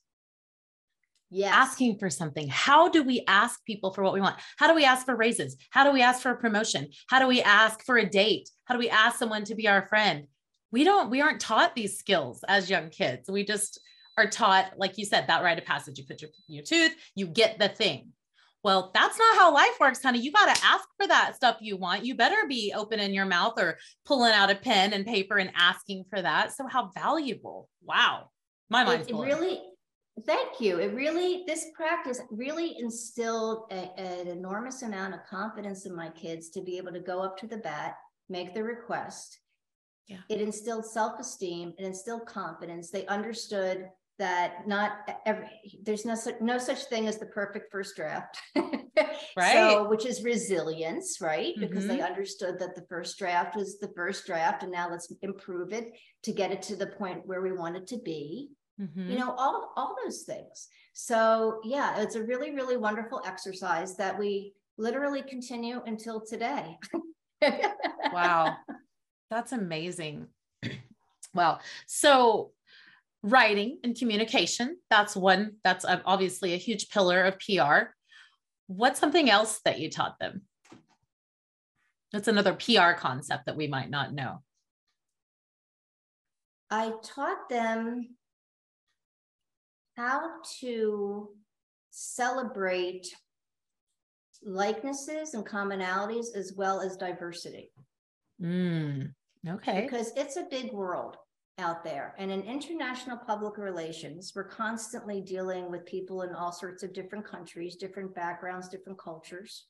Yes. 1.29 1.53
Asking 1.53 1.97
for 1.97 2.09
something. 2.09 2.47
How 2.47 2.89
do 2.89 3.03
we 3.03 3.23
ask 3.27 3.63
people 3.65 3.93
for 3.93 4.03
what 4.03 4.13
we 4.13 4.21
want? 4.21 4.37
How 4.57 4.67
do 4.67 4.73
we 4.73 4.85
ask 4.85 5.05
for 5.05 5.15
raises? 5.15 5.57
How 5.71 5.83
do 5.83 5.91
we 5.91 6.01
ask 6.01 6.21
for 6.21 6.31
a 6.31 6.37
promotion? 6.37 6.87
How 7.09 7.19
do 7.19 7.27
we 7.27 7.41
ask 7.41 7.83
for 7.85 7.97
a 7.97 8.09
date? 8.09 8.49
How 8.65 8.75
do 8.75 8.79
we 8.79 8.89
ask 8.89 9.19
someone 9.19 9.43
to 9.45 9.55
be 9.55 9.67
our 9.67 9.85
friend? 9.87 10.27
We 10.71 10.83
don't, 10.83 11.09
we 11.09 11.21
aren't 11.21 11.41
taught 11.41 11.75
these 11.75 11.97
skills 11.97 12.43
as 12.47 12.69
young 12.69 12.89
kids. 12.89 13.29
We 13.29 13.45
just 13.45 13.79
are 14.17 14.27
taught, 14.27 14.73
like 14.77 14.97
you 14.97 15.05
said, 15.05 15.27
that 15.27 15.43
rite 15.43 15.57
of 15.57 15.65
passage. 15.65 15.97
You 15.97 16.05
put 16.05 16.21
your, 16.21 16.31
your 16.47 16.63
tooth, 16.63 16.95
you 17.15 17.27
get 17.27 17.59
the 17.59 17.69
thing. 17.69 18.13
Well, 18.63 18.91
that's 18.93 19.17
not 19.17 19.37
how 19.37 19.53
life 19.53 19.79
works, 19.79 20.01
honey. 20.01 20.19
You 20.19 20.31
got 20.31 20.53
to 20.53 20.65
ask 20.65 20.83
for 20.97 21.07
that 21.07 21.35
stuff 21.35 21.57
you 21.61 21.77
want. 21.77 22.05
You 22.05 22.15
better 22.15 22.47
be 22.49 22.73
opening 22.75 23.13
your 23.13 23.25
mouth 23.25 23.53
or 23.57 23.77
pulling 24.05 24.33
out 24.33 24.49
a 24.49 24.55
pen 24.55 24.93
and 24.93 25.05
paper 25.05 25.37
and 25.37 25.51
asking 25.55 26.05
for 26.09 26.21
that. 26.21 26.51
So, 26.51 26.67
how 26.67 26.89
valuable. 26.93 27.69
Wow. 27.81 28.29
My 28.69 28.83
mind's 28.83 29.07
it, 29.07 29.13
it 29.13 29.15
really 29.15 29.61
Thank 30.25 30.59
you. 30.59 30.79
It 30.79 30.95
really, 30.95 31.43
this 31.45 31.67
practice 31.75 32.21
really 32.31 32.75
instilled 32.79 33.65
a, 33.71 33.99
an 33.99 34.27
enormous 34.27 34.81
amount 34.81 35.13
of 35.13 35.19
confidence 35.29 35.85
in 35.85 35.95
my 35.95 36.09
kids 36.09 36.49
to 36.49 36.61
be 36.61 36.77
able 36.77 36.91
to 36.93 36.99
go 36.99 37.21
up 37.21 37.37
to 37.37 37.47
the 37.47 37.57
bat, 37.57 37.95
make 38.27 38.53
the 38.53 38.63
request. 38.63 39.39
Yeah. 40.07 40.17
It 40.29 40.41
instilled 40.41 40.85
self 40.85 41.19
esteem, 41.19 41.73
it 41.77 41.85
instilled 41.85 42.25
confidence. 42.25 42.89
They 42.89 43.05
understood 43.07 43.89
that 44.19 44.67
not 44.67 44.91
every 45.25 45.47
there's 45.83 46.05
no 46.05 46.15
such 46.15 46.35
no 46.41 46.57
such 46.57 46.85
thing 46.85 47.07
as 47.07 47.19
the 47.19 47.25
perfect 47.27 47.71
first 47.71 47.95
draft 47.95 48.39
right 49.37 49.53
so 49.53 49.87
which 49.87 50.05
is 50.05 50.23
resilience 50.23 51.19
right 51.21 51.53
because 51.59 51.85
mm-hmm. 51.85 51.97
they 51.97 52.01
understood 52.01 52.57
that 52.57 52.75
the 52.75 52.85
first 52.89 53.19
draft 53.19 53.55
was 53.55 53.77
the 53.79 53.91
first 53.95 54.25
draft 54.25 54.63
and 54.63 54.71
now 54.71 54.89
let's 54.89 55.13
improve 55.21 55.71
it 55.71 55.91
to 56.23 56.31
get 56.31 56.51
it 56.51 56.63
to 56.63 56.75
the 56.75 56.87
point 56.87 57.25
where 57.25 57.41
we 57.41 57.51
want 57.51 57.75
it 57.75 57.85
to 57.85 57.99
be 57.99 58.49
mm-hmm. 58.79 59.09
you 59.09 59.17
know 59.17 59.31
all 59.31 59.73
all 59.75 59.95
those 60.03 60.23
things. 60.23 60.67
So 60.93 61.59
yeah 61.63 62.01
it's 62.01 62.15
a 62.15 62.23
really 62.23 62.53
really 62.53 62.77
wonderful 62.77 63.21
exercise 63.25 63.95
that 63.97 64.17
we 64.17 64.53
literally 64.77 65.21
continue 65.21 65.81
until 65.85 66.21
today. 66.21 66.77
Wow. 68.11 68.57
That's 69.29 69.51
amazing. 69.51 70.27
Well 71.33 71.59
so 71.85 72.51
writing 73.21 73.79
and 73.83 73.95
communication 73.95 74.77
that's 74.89 75.15
one 75.15 75.55
that's 75.63 75.85
obviously 75.85 76.53
a 76.53 76.57
huge 76.57 76.89
pillar 76.89 77.23
of 77.23 77.37
pr 77.37 77.91
what's 78.67 78.99
something 78.99 79.29
else 79.29 79.59
that 79.65 79.79
you 79.79 79.89
taught 79.89 80.19
them? 80.19 80.43
That's 82.11 82.27
another 82.27 82.53
pr 82.53 82.93
concept 82.97 83.45
that 83.45 83.57
we 83.57 83.67
might 83.67 83.89
not 83.89 84.13
know. 84.13 84.43
I 86.69 86.93
taught 87.01 87.49
them 87.49 88.15
how 89.97 90.29
to 90.59 91.29
celebrate 91.89 93.07
likenesses 94.43 95.33
and 95.33 95.45
commonalities 95.45 96.27
as 96.35 96.53
well 96.55 96.79
as 96.79 96.95
diversity 96.95 97.71
mm, 98.41 99.11
okay 99.49 99.81
because 99.81 100.13
it's 100.15 100.37
a 100.37 100.47
big 100.49 100.71
world 100.71 101.17
out 101.59 101.83
there. 101.83 102.13
And 102.17 102.31
in 102.31 102.43
international 102.43 103.17
public 103.17 103.57
relations, 103.57 104.33
we're 104.35 104.43
constantly 104.47 105.21
dealing 105.21 105.71
with 105.71 105.85
people 105.85 106.21
in 106.21 106.33
all 106.35 106.51
sorts 106.51 106.83
of 106.83 106.93
different 106.93 107.25
countries, 107.25 107.75
different 107.75 108.13
backgrounds, 108.13 108.69
different 108.69 108.99
cultures. 108.99 109.65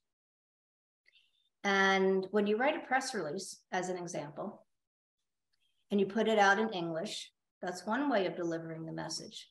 And 1.63 2.27
when 2.31 2.45
you 2.45 2.57
write 2.57 2.75
a 2.75 2.85
press 2.85 3.13
release, 3.13 3.59
as 3.71 3.89
an 3.89 3.97
example, 3.97 4.65
and 5.91 5.99
you 5.99 6.05
put 6.05 6.27
it 6.27 6.39
out 6.39 6.59
in 6.59 6.69
English, 6.69 7.31
that's 7.61 7.85
one 7.85 8.09
way 8.09 8.25
of 8.25 8.35
delivering 8.35 8.85
the 8.85 8.91
message. 8.91 9.49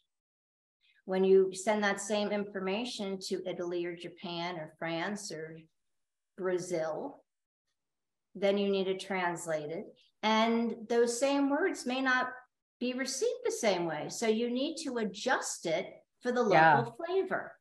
When 1.07 1.25
you 1.25 1.55
send 1.55 1.83
that 1.85 2.01
same 2.01 2.31
information 2.31 3.19
to 3.29 3.43
Italy 3.47 3.87
or 3.87 3.97
Japan 3.97 4.57
or 4.57 4.75
France 4.79 5.33
or 5.33 5.59
Brazil, 6.37 7.23
then 8.35 8.59
you 8.59 8.69
need 8.69 8.85
to 8.85 8.99
translate 8.99 9.71
it. 9.71 9.87
And 10.23 10.75
those 10.89 11.19
same 11.19 11.49
words 11.49 11.87
may 11.87 12.01
not 12.01 12.31
be 12.81 12.93
received 12.93 13.41
the 13.45 13.53
same 13.53 13.87
way. 13.87 14.09
So 14.09 14.27
you 14.27 14.51
need 14.51 14.77
to 14.85 14.99
adjust 14.99 15.67
it 15.67 15.87
for 16.21 16.33
the 16.33 16.43
local 16.43 16.53
yeah. 16.53 16.85
flavor, 17.07 17.53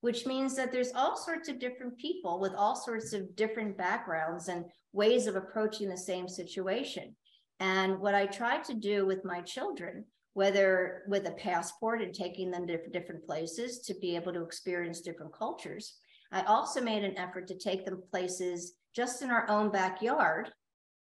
which 0.00 0.26
means 0.26 0.56
that 0.56 0.72
there's 0.72 0.92
all 0.94 1.16
sorts 1.16 1.48
of 1.48 1.60
different 1.60 1.98
people 1.98 2.40
with 2.40 2.52
all 2.54 2.74
sorts 2.74 3.12
of 3.12 3.36
different 3.36 3.76
backgrounds 3.76 4.48
and 4.48 4.64
ways 4.92 5.26
of 5.26 5.36
approaching 5.36 5.88
the 5.88 5.96
same 5.96 6.28
situation. 6.28 7.14
And 7.60 8.00
what 8.00 8.14
I 8.14 8.26
try 8.26 8.62
to 8.62 8.74
do 8.74 9.06
with 9.06 9.24
my 9.24 9.42
children, 9.42 10.06
whether 10.34 11.02
with 11.08 11.26
a 11.26 11.32
passport 11.32 12.02
and 12.02 12.12
taking 12.12 12.50
them 12.50 12.66
to 12.66 12.78
different 12.90 13.24
places 13.24 13.80
to 13.80 13.94
be 13.94 14.14
able 14.14 14.32
to 14.32 14.42
experience 14.42 15.00
different 15.00 15.32
cultures, 15.32 15.96
I 16.32 16.42
also 16.42 16.80
made 16.80 17.04
an 17.04 17.16
effort 17.16 17.46
to 17.48 17.58
take 17.58 17.84
them 17.84 18.02
places 18.10 18.74
just 18.94 19.22
in 19.22 19.30
our 19.30 19.48
own 19.48 19.70
backyard 19.70 20.50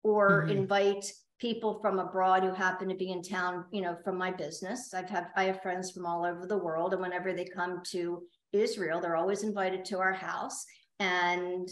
or 0.02 0.42
mm-hmm. 0.42 0.58
invite 0.58 1.10
people 1.38 1.80
from 1.80 1.98
abroad 1.98 2.44
who 2.44 2.52
happen 2.52 2.88
to 2.88 2.94
be 2.94 3.10
in 3.10 3.22
town, 3.22 3.64
you 3.72 3.80
know, 3.80 3.96
from 4.04 4.16
my 4.16 4.30
business. 4.30 4.94
I've 4.94 5.10
had 5.10 5.26
I 5.36 5.44
have 5.44 5.62
friends 5.62 5.90
from 5.90 6.06
all 6.06 6.24
over 6.24 6.46
the 6.46 6.56
world, 6.56 6.92
and 6.92 7.02
whenever 7.02 7.32
they 7.32 7.44
come 7.44 7.82
to 7.90 8.22
Israel, 8.52 9.00
they're 9.00 9.16
always 9.16 9.42
invited 9.42 9.84
to 9.86 9.98
our 9.98 10.12
house, 10.12 10.64
and 11.00 11.68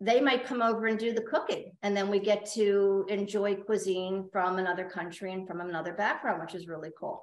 they 0.00 0.20
might 0.20 0.44
come 0.44 0.60
over 0.60 0.86
and 0.86 0.98
do 0.98 1.12
the 1.12 1.22
cooking, 1.22 1.72
and 1.82 1.96
then 1.96 2.10
we 2.10 2.18
get 2.18 2.44
to 2.52 3.06
enjoy 3.08 3.54
cuisine 3.54 4.28
from 4.30 4.58
another 4.58 4.84
country 4.84 5.32
and 5.32 5.46
from 5.46 5.60
another 5.60 5.94
background, 5.94 6.40
which 6.40 6.54
is 6.54 6.68
really 6.68 6.90
cool. 6.98 7.22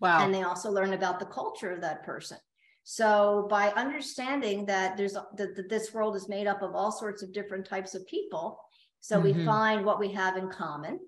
Wow! 0.00 0.24
And 0.24 0.32
they 0.32 0.42
also 0.42 0.70
learn 0.70 0.94
about 0.94 1.20
the 1.20 1.26
culture 1.26 1.72
of 1.72 1.82
that 1.82 2.02
person. 2.02 2.38
So 2.84 3.46
by 3.50 3.68
understanding 3.72 4.64
that 4.66 4.96
there's 4.96 5.12
that, 5.12 5.54
that 5.56 5.68
this 5.68 5.92
world 5.92 6.16
is 6.16 6.28
made 6.28 6.46
up 6.46 6.62
of 6.62 6.74
all 6.74 6.90
sorts 6.90 7.22
of 7.22 7.32
different 7.32 7.66
types 7.66 7.94
of 7.94 8.06
people, 8.06 8.58
so 9.00 9.20
mm-hmm. 9.20 9.38
we 9.38 9.44
find 9.44 9.84
what 9.84 10.00
we 10.00 10.10
have 10.12 10.36
in 10.38 10.48
common. 10.48 11.00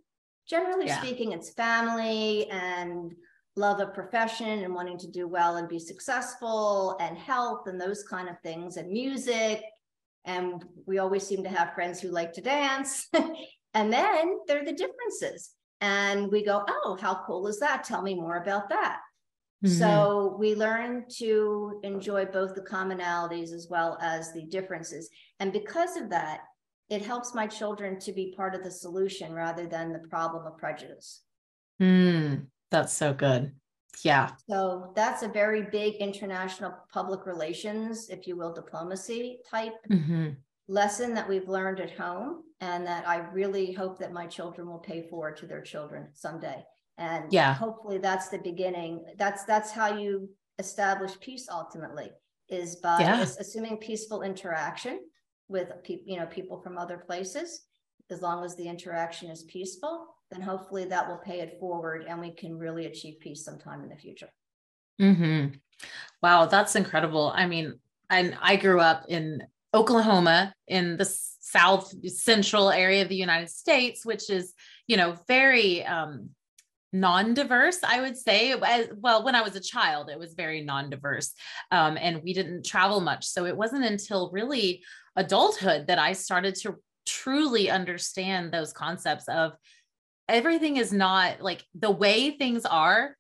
Generally 0.46 0.86
yeah. 0.88 1.00
speaking, 1.00 1.32
it's 1.32 1.54
family 1.54 2.50
and 2.50 3.14
love 3.56 3.80
of 3.80 3.94
profession 3.94 4.62
and 4.64 4.74
wanting 4.74 4.98
to 4.98 5.10
do 5.10 5.28
well 5.28 5.56
and 5.56 5.68
be 5.68 5.78
successful 5.78 6.96
and 7.00 7.16
health 7.16 7.66
and 7.66 7.80
those 7.80 8.02
kind 8.02 8.28
of 8.28 8.38
things 8.40 8.76
and 8.76 8.90
music. 8.90 9.62
And 10.24 10.64
we 10.86 10.98
always 10.98 11.26
seem 11.26 11.42
to 11.42 11.48
have 11.48 11.74
friends 11.74 12.00
who 12.00 12.08
like 12.08 12.32
to 12.34 12.40
dance. 12.40 13.08
and 13.74 13.92
then 13.92 14.38
there 14.46 14.62
are 14.62 14.64
the 14.64 14.72
differences. 14.72 15.50
And 15.80 16.30
we 16.30 16.44
go, 16.44 16.64
oh, 16.68 16.96
how 17.00 17.22
cool 17.26 17.48
is 17.48 17.58
that? 17.58 17.84
Tell 17.84 18.02
me 18.02 18.14
more 18.14 18.36
about 18.36 18.68
that. 18.68 19.00
Mm-hmm. 19.64 19.74
So 19.74 20.36
we 20.38 20.54
learn 20.54 21.04
to 21.18 21.80
enjoy 21.82 22.24
both 22.26 22.54
the 22.54 22.62
commonalities 22.62 23.52
as 23.52 23.68
well 23.68 23.98
as 24.00 24.32
the 24.32 24.42
differences. 24.42 25.08
And 25.40 25.52
because 25.52 25.96
of 25.96 26.10
that, 26.10 26.40
it 26.88 27.02
helps 27.02 27.34
my 27.34 27.46
children 27.46 27.98
to 28.00 28.12
be 28.12 28.34
part 28.36 28.54
of 28.54 28.62
the 28.62 28.70
solution 28.70 29.32
rather 29.32 29.66
than 29.66 29.92
the 29.92 30.08
problem 30.10 30.46
of 30.46 30.58
prejudice. 30.58 31.22
Mm, 31.80 32.46
that's 32.70 32.92
so 32.92 33.14
good. 33.14 33.52
Yeah. 34.04 34.30
So 34.48 34.92
that's 34.96 35.22
a 35.22 35.28
very 35.28 35.62
big 35.62 35.94
international 35.96 36.74
public 36.92 37.26
relations, 37.26 38.08
if 38.08 38.26
you 38.26 38.36
will, 38.36 38.52
diplomacy 38.52 39.38
type 39.48 39.74
mm-hmm. 39.90 40.30
lesson 40.68 41.14
that 41.14 41.28
we've 41.28 41.48
learned 41.48 41.80
at 41.80 41.90
home, 41.90 42.42
and 42.60 42.86
that 42.86 43.06
I 43.06 43.18
really 43.32 43.72
hope 43.72 43.98
that 43.98 44.12
my 44.12 44.26
children 44.26 44.68
will 44.68 44.78
pay 44.78 45.08
forward 45.08 45.36
to 45.38 45.46
their 45.46 45.62
children 45.62 46.08
someday. 46.14 46.64
And 46.98 47.32
yeah, 47.32 47.54
hopefully 47.54 47.98
that's 47.98 48.28
the 48.28 48.38
beginning. 48.38 49.04
That's 49.18 49.44
that's 49.44 49.70
how 49.70 49.96
you 49.96 50.28
establish 50.58 51.18
peace 51.20 51.48
ultimately 51.50 52.10
is 52.48 52.76
by 52.76 53.00
yeah. 53.00 53.22
assuming 53.22 53.78
peaceful 53.78 54.22
interaction 54.22 55.00
with 55.48 55.70
people, 55.84 56.04
you 56.06 56.18
know, 56.18 56.26
people 56.26 56.60
from 56.60 56.78
other 56.78 56.98
places, 56.98 57.62
as 58.10 58.22
long 58.22 58.44
as 58.44 58.56
the 58.56 58.68
interaction 58.68 59.30
is 59.30 59.42
peaceful, 59.44 60.14
then 60.30 60.40
hopefully 60.40 60.84
that 60.86 61.08
will 61.08 61.18
pay 61.18 61.40
it 61.40 61.58
forward 61.60 62.04
and 62.08 62.20
we 62.20 62.30
can 62.30 62.58
really 62.58 62.86
achieve 62.86 63.20
peace 63.20 63.44
sometime 63.44 63.82
in 63.82 63.88
the 63.88 63.96
future. 63.96 64.28
Mm-hmm. 65.00 65.56
Wow, 66.22 66.46
that's 66.46 66.76
incredible. 66.76 67.32
I 67.34 67.46
mean, 67.46 67.78
and 68.10 68.36
I 68.40 68.56
grew 68.56 68.80
up 68.80 69.06
in 69.08 69.42
Oklahoma 69.74 70.54
in 70.68 70.96
the 70.96 71.04
south 71.04 71.92
central 72.08 72.70
area 72.70 73.02
of 73.02 73.08
the 73.08 73.16
United 73.16 73.50
States, 73.50 74.04
which 74.04 74.30
is, 74.30 74.52
you 74.86 74.96
know, 74.96 75.16
very 75.26 75.84
um, 75.84 76.30
non-diverse 76.92 77.78
i 77.84 78.00
would 78.00 78.16
say 78.16 78.54
well 78.98 79.24
when 79.24 79.34
i 79.34 79.40
was 79.40 79.56
a 79.56 79.60
child 79.60 80.10
it 80.10 80.18
was 80.18 80.34
very 80.34 80.60
non-diverse 80.60 81.32
um, 81.70 81.96
and 81.98 82.22
we 82.22 82.34
didn't 82.34 82.66
travel 82.66 83.00
much 83.00 83.24
so 83.24 83.46
it 83.46 83.56
wasn't 83.56 83.82
until 83.82 84.30
really 84.30 84.82
adulthood 85.16 85.86
that 85.86 85.98
i 85.98 86.12
started 86.12 86.54
to 86.54 86.74
truly 87.06 87.70
understand 87.70 88.52
those 88.52 88.72
concepts 88.72 89.28
of 89.28 89.52
everything 90.28 90.76
is 90.76 90.92
not 90.92 91.40
like 91.40 91.64
the 91.74 91.90
way 91.90 92.30
things 92.30 92.64
are 92.64 93.16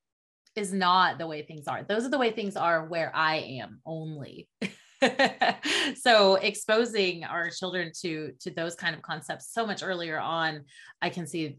is 0.54 0.72
not 0.72 1.18
the 1.18 1.26
way 1.26 1.42
things 1.42 1.66
are 1.66 1.82
those 1.82 2.04
are 2.04 2.10
the 2.10 2.18
way 2.18 2.30
things 2.30 2.56
are 2.56 2.86
where 2.86 3.10
i 3.14 3.36
am 3.36 3.80
only 3.86 4.48
so 5.96 6.36
exposing 6.36 7.24
our 7.24 7.50
children 7.50 7.90
to 8.00 8.32
to 8.38 8.50
those 8.50 8.74
kind 8.74 8.94
of 8.94 9.02
concepts 9.02 9.52
so 9.52 9.66
much 9.66 9.82
earlier 9.82 10.20
on 10.20 10.62
i 11.00 11.08
can 11.08 11.26
see 11.26 11.56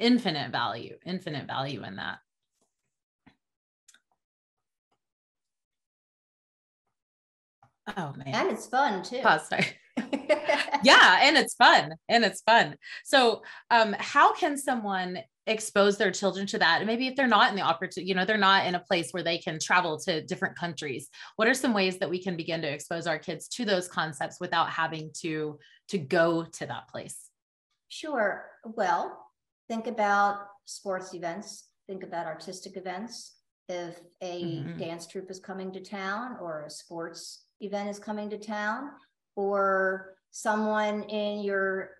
infinite 0.00 0.50
value, 0.50 0.96
infinite 1.06 1.46
value 1.46 1.84
in 1.84 1.96
that. 1.96 2.18
Oh 7.96 8.12
man. 8.16 8.34
And 8.34 8.50
it's 8.50 8.66
fun 8.66 9.02
too. 9.02 9.20
Pause, 9.20 9.48
sorry. 9.48 9.66
yeah, 10.82 11.20
and 11.22 11.36
it's 11.36 11.54
fun. 11.54 11.94
And 12.08 12.24
it's 12.24 12.42
fun. 12.42 12.76
So 13.04 13.42
um, 13.70 13.94
how 13.98 14.32
can 14.34 14.56
someone 14.56 15.18
expose 15.46 15.96
their 15.96 16.10
children 16.10 16.46
to 16.48 16.58
that? 16.58 16.78
And 16.78 16.86
maybe 16.86 17.06
if 17.06 17.16
they're 17.16 17.26
not 17.26 17.50
in 17.50 17.56
the 17.56 17.62
opportunity, 17.62 18.08
you 18.08 18.14
know, 18.14 18.24
they're 18.24 18.38
not 18.38 18.66
in 18.66 18.74
a 18.74 18.80
place 18.80 19.10
where 19.12 19.22
they 19.22 19.38
can 19.38 19.58
travel 19.58 19.98
to 20.00 20.24
different 20.24 20.56
countries. 20.56 21.08
What 21.36 21.48
are 21.48 21.54
some 21.54 21.74
ways 21.74 21.98
that 21.98 22.10
we 22.10 22.22
can 22.22 22.36
begin 22.36 22.62
to 22.62 22.72
expose 22.72 23.06
our 23.06 23.18
kids 23.18 23.48
to 23.48 23.64
those 23.64 23.88
concepts 23.88 24.38
without 24.40 24.70
having 24.70 25.10
to 25.22 25.58
to 25.88 25.98
go 25.98 26.44
to 26.44 26.66
that 26.66 26.88
place? 26.88 27.30
Sure. 27.88 28.46
Well, 28.64 29.18
think 29.68 29.86
about 29.86 30.46
sports 30.64 31.14
events, 31.14 31.68
think 31.88 32.04
about 32.04 32.26
artistic 32.26 32.76
events, 32.76 33.40
if 33.70 34.00
a 34.20 34.42
mm-hmm. 34.42 34.78
dance 34.78 35.06
troupe 35.06 35.30
is 35.30 35.38
coming 35.38 35.72
to 35.72 35.80
town 35.80 36.36
or 36.40 36.64
a 36.66 36.70
sports 36.70 37.44
event 37.60 37.88
is 37.88 37.98
coming 37.98 38.28
to 38.30 38.38
town 38.38 38.90
or 39.36 40.14
someone 40.30 41.02
in 41.04 41.42
your 41.42 41.90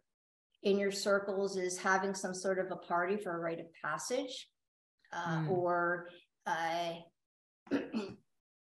in 0.63 0.79
your 0.79 0.93
circles 0.93 1.57
is 1.57 1.79
having 1.79 2.15
some 2.15 2.35
sort 2.35 2.59
of 2.59 2.71
a 2.71 2.77
party 2.77 3.17
for 3.17 3.35
a 3.35 3.41
rite 3.41 3.61
of 3.61 3.67
passage 3.83 4.49
uh, 5.13 5.39
mm. 5.39 5.51
or 5.51 6.09
uh, 6.47 6.93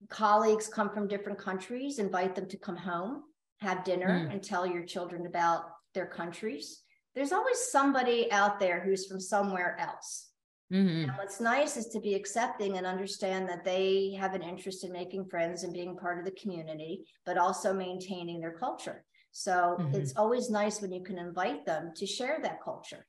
colleagues 0.08 0.68
come 0.68 0.90
from 0.90 1.08
different 1.08 1.38
countries 1.38 1.98
invite 1.98 2.34
them 2.34 2.46
to 2.46 2.56
come 2.56 2.76
home 2.76 3.22
have 3.60 3.84
dinner 3.84 4.26
mm. 4.26 4.32
and 4.32 4.42
tell 4.42 4.66
your 4.66 4.84
children 4.84 5.26
about 5.26 5.64
their 5.94 6.06
countries 6.06 6.82
there's 7.14 7.32
always 7.32 7.58
somebody 7.58 8.30
out 8.30 8.60
there 8.60 8.80
who's 8.80 9.06
from 9.06 9.20
somewhere 9.20 9.76
else 9.80 10.27
Mm-hmm. 10.72 11.08
And 11.08 11.12
what's 11.16 11.40
nice 11.40 11.76
is 11.76 11.86
to 11.88 12.00
be 12.00 12.14
accepting 12.14 12.76
and 12.76 12.86
understand 12.86 13.48
that 13.48 13.64
they 13.64 14.16
have 14.20 14.34
an 14.34 14.42
interest 14.42 14.84
in 14.84 14.92
making 14.92 15.26
friends 15.26 15.64
and 15.64 15.72
being 15.72 15.96
part 15.96 16.18
of 16.18 16.24
the 16.26 16.38
community, 16.40 17.06
but 17.24 17.38
also 17.38 17.72
maintaining 17.72 18.40
their 18.40 18.58
culture. 18.58 19.04
So 19.30 19.76
mm-hmm. 19.80 19.94
it's 19.94 20.14
always 20.16 20.50
nice 20.50 20.82
when 20.82 20.92
you 20.92 21.02
can 21.02 21.18
invite 21.18 21.64
them 21.64 21.92
to 21.96 22.06
share 22.06 22.38
that 22.42 22.62
culture. 22.62 23.06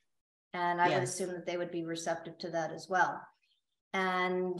And 0.53 0.81
I 0.81 0.87
yes. 0.87 0.95
would 0.95 1.03
assume 1.03 1.33
that 1.33 1.45
they 1.45 1.57
would 1.57 1.71
be 1.71 1.83
receptive 1.83 2.37
to 2.39 2.49
that 2.51 2.71
as 2.71 2.87
well. 2.89 3.21
And, 3.93 4.59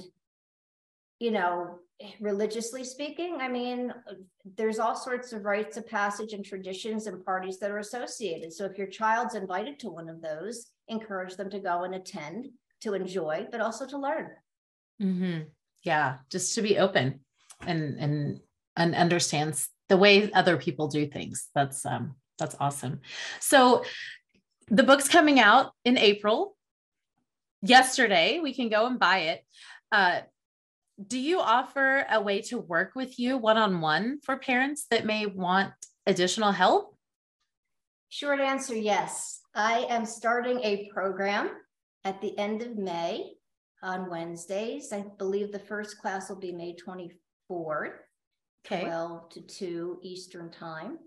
you 1.20 1.32
know, 1.32 1.80
religiously 2.20 2.84
speaking, 2.84 3.38
I 3.40 3.48
mean, 3.48 3.94
there's 4.58 4.80
all 4.80 4.96
sorts 4.96 5.34
of 5.34 5.46
rites 5.46 5.78
of 5.78 5.88
passage 5.88 6.34
and 6.34 6.44
traditions 6.44 7.08
and 7.08 7.24
parties 7.26 7.60
that 7.60 7.72
are 7.72 7.80
associated. 7.80 8.54
So 8.54 8.66
if 8.66 8.78
your 8.78 8.88
child's 8.88 9.36
invited 9.36 9.80
to 9.80 9.90
one 9.90 10.10
of 10.10 10.22
those, 10.22 10.68
encourage 10.88 11.36
them 11.36 11.50
to 11.50 11.60
go 11.60 11.84
and 11.84 11.96
attend 11.96 12.50
to 12.82 12.94
enjoy, 12.94 13.48
but 13.52 13.62
also 13.62 13.86
to 13.88 13.98
learn. 13.98 14.30
Mm-hmm. 15.02 15.42
Yeah, 15.84 16.18
just 16.30 16.56
to 16.56 16.62
be 16.62 16.78
open 16.78 17.22
and 17.66 18.00
and 18.00 18.40
and 18.76 18.96
understands 18.96 19.70
the 19.88 19.98
way 19.98 20.32
other 20.32 20.58
people 20.58 20.88
do 20.88 21.08
things. 21.08 21.48
That's 21.56 21.86
um 21.86 22.16
that's 22.38 22.56
awesome. 22.60 23.02
So 23.40 23.84
the 24.68 24.84
book's 24.84 25.08
coming 25.08 25.40
out 25.40 25.74
in 25.84 25.98
April. 25.98 26.56
Yesterday, 27.62 28.40
we 28.42 28.54
can 28.54 28.70
go 28.70 28.86
and 28.88 29.00
buy 29.00 29.20
it. 29.20 29.44
Uh, 29.92 30.22
do 31.06 31.20
you 31.20 31.40
offer 31.40 32.06
a 32.10 32.22
way 32.22 32.42
to 32.44 32.58
work 32.58 32.92
with 32.96 33.20
you 33.20 33.38
one 33.38 33.58
on 33.58 33.82
one 33.82 34.20
for 34.24 34.38
parents 34.38 34.86
that 34.92 35.06
may 35.06 35.26
want 35.26 35.74
additional 36.06 36.52
help? 36.52 36.96
Short 38.10 38.40
answer 38.40 38.76
yes. 38.76 39.42
I 39.56 39.86
am 39.90 40.06
starting 40.06 40.60
a 40.62 40.90
program 40.94 41.50
at 42.04 42.22
the 42.22 42.38
end 42.38 42.62
of 42.62 42.78
May 42.78 43.34
on 43.82 44.10
Wednesdays. 44.10 44.92
I 44.92 45.06
believe 45.18 45.52
the 45.52 45.60
first 45.60 46.00
class 46.00 46.30
will 46.30 46.40
be 46.40 46.52
May 46.52 46.76
24th, 46.76 47.94
okay. 48.66 48.86
12 48.86 49.30
to 49.30 49.42
2 49.42 50.00
Eastern 50.02 50.52
Time, 50.52 50.98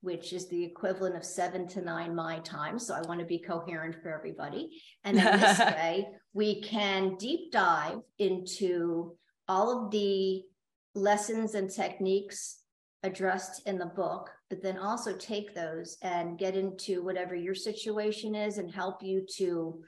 which 0.00 0.32
is 0.32 0.48
the 0.48 0.64
equivalent 0.64 1.16
of 1.16 1.24
7 1.24 1.66
to 1.68 1.82
9 1.82 2.14
my 2.14 2.38
time. 2.40 2.78
So 2.78 2.94
I 2.94 3.02
want 3.02 3.20
to 3.20 3.26
be 3.26 3.38
coherent 3.38 3.96
for 4.02 4.12
everybody. 4.12 4.70
And 5.04 5.16
then 5.16 5.40
this 5.40 5.58
way, 5.60 6.08
we 6.32 6.62
can 6.62 7.16
deep 7.16 7.52
dive 7.52 7.98
into 8.18 9.16
all 9.48 9.84
of 9.84 9.90
the 9.90 10.42
lessons 10.94 11.54
and 11.54 11.70
techniques 11.70 12.58
addressed 13.02 13.66
in 13.66 13.78
the 13.78 13.86
book, 13.86 14.30
but 14.50 14.62
then 14.62 14.76
also 14.76 15.16
take 15.16 15.54
those 15.54 15.96
and 16.02 16.38
get 16.38 16.54
into 16.54 17.02
whatever 17.02 17.34
your 17.34 17.54
situation 17.54 18.34
is 18.34 18.58
and 18.58 18.70
help 18.70 19.02
you 19.02 19.24
to 19.36 19.82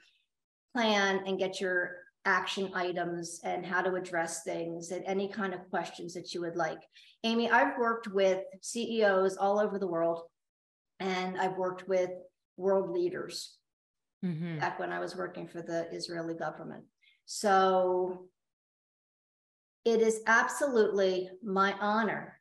plan 0.73 1.21
and 1.25 1.39
get 1.39 1.61
your 1.61 1.97
action 2.25 2.71
items 2.73 3.41
and 3.43 3.65
how 3.65 3.81
to 3.81 3.95
address 3.95 4.43
things 4.43 4.91
and 4.91 5.03
any 5.05 5.27
kind 5.27 5.53
of 5.53 5.69
questions 5.69 6.13
that 6.13 6.33
you 6.33 6.41
would 6.41 6.55
like. 6.55 6.79
Amy, 7.23 7.49
I've 7.49 7.77
worked 7.77 8.07
with 8.07 8.39
CEOs 8.61 9.37
all 9.37 9.59
over 9.59 9.77
the 9.77 9.87
world 9.87 10.21
and 10.99 11.37
I've 11.39 11.57
worked 11.57 11.87
with 11.87 12.09
world 12.57 12.91
leaders 12.91 13.55
mm-hmm. 14.23 14.59
back 14.59 14.79
when 14.79 14.91
I 14.91 14.99
was 14.99 15.15
working 15.15 15.47
for 15.47 15.61
the 15.61 15.87
Israeli 15.91 16.33
government. 16.33 16.85
So 17.25 18.27
it 19.85 20.01
is 20.01 20.21
absolutely 20.27 21.29
my 21.43 21.75
honor 21.79 22.39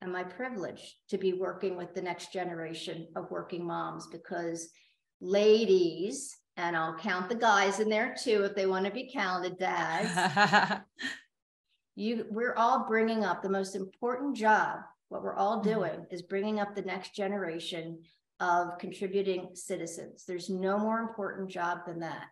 and 0.00 0.12
my 0.12 0.24
privilege 0.24 0.96
to 1.10 1.18
be 1.18 1.34
working 1.34 1.76
with 1.76 1.94
the 1.94 2.00
next 2.00 2.32
generation 2.32 3.08
of 3.14 3.30
working 3.30 3.66
moms 3.66 4.06
because 4.06 4.70
ladies 5.20 6.34
and 6.60 6.76
I'll 6.76 6.94
count 6.94 7.28
the 7.28 7.34
guys 7.34 7.80
in 7.80 7.88
there 7.88 8.14
too 8.22 8.44
if 8.44 8.54
they 8.54 8.66
want 8.66 8.84
to 8.84 8.92
be 8.92 9.10
counted, 9.12 9.58
dads. 9.58 10.82
you, 11.96 12.26
we're 12.30 12.54
all 12.54 12.86
bringing 12.86 13.24
up 13.24 13.42
the 13.42 13.48
most 13.48 13.74
important 13.74 14.36
job. 14.36 14.80
What 15.08 15.22
we're 15.22 15.34
all 15.34 15.60
mm-hmm. 15.60 15.70
doing 15.70 15.92
mm-hmm. 15.92 16.14
is 16.14 16.22
bringing 16.22 16.60
up 16.60 16.74
the 16.74 16.82
next 16.82 17.14
generation 17.14 18.02
of 18.40 18.78
contributing 18.78 19.48
citizens. 19.54 20.24
There's 20.26 20.50
no 20.50 20.78
more 20.78 21.00
important 21.00 21.50
job 21.50 21.78
than 21.86 22.00
that. 22.00 22.26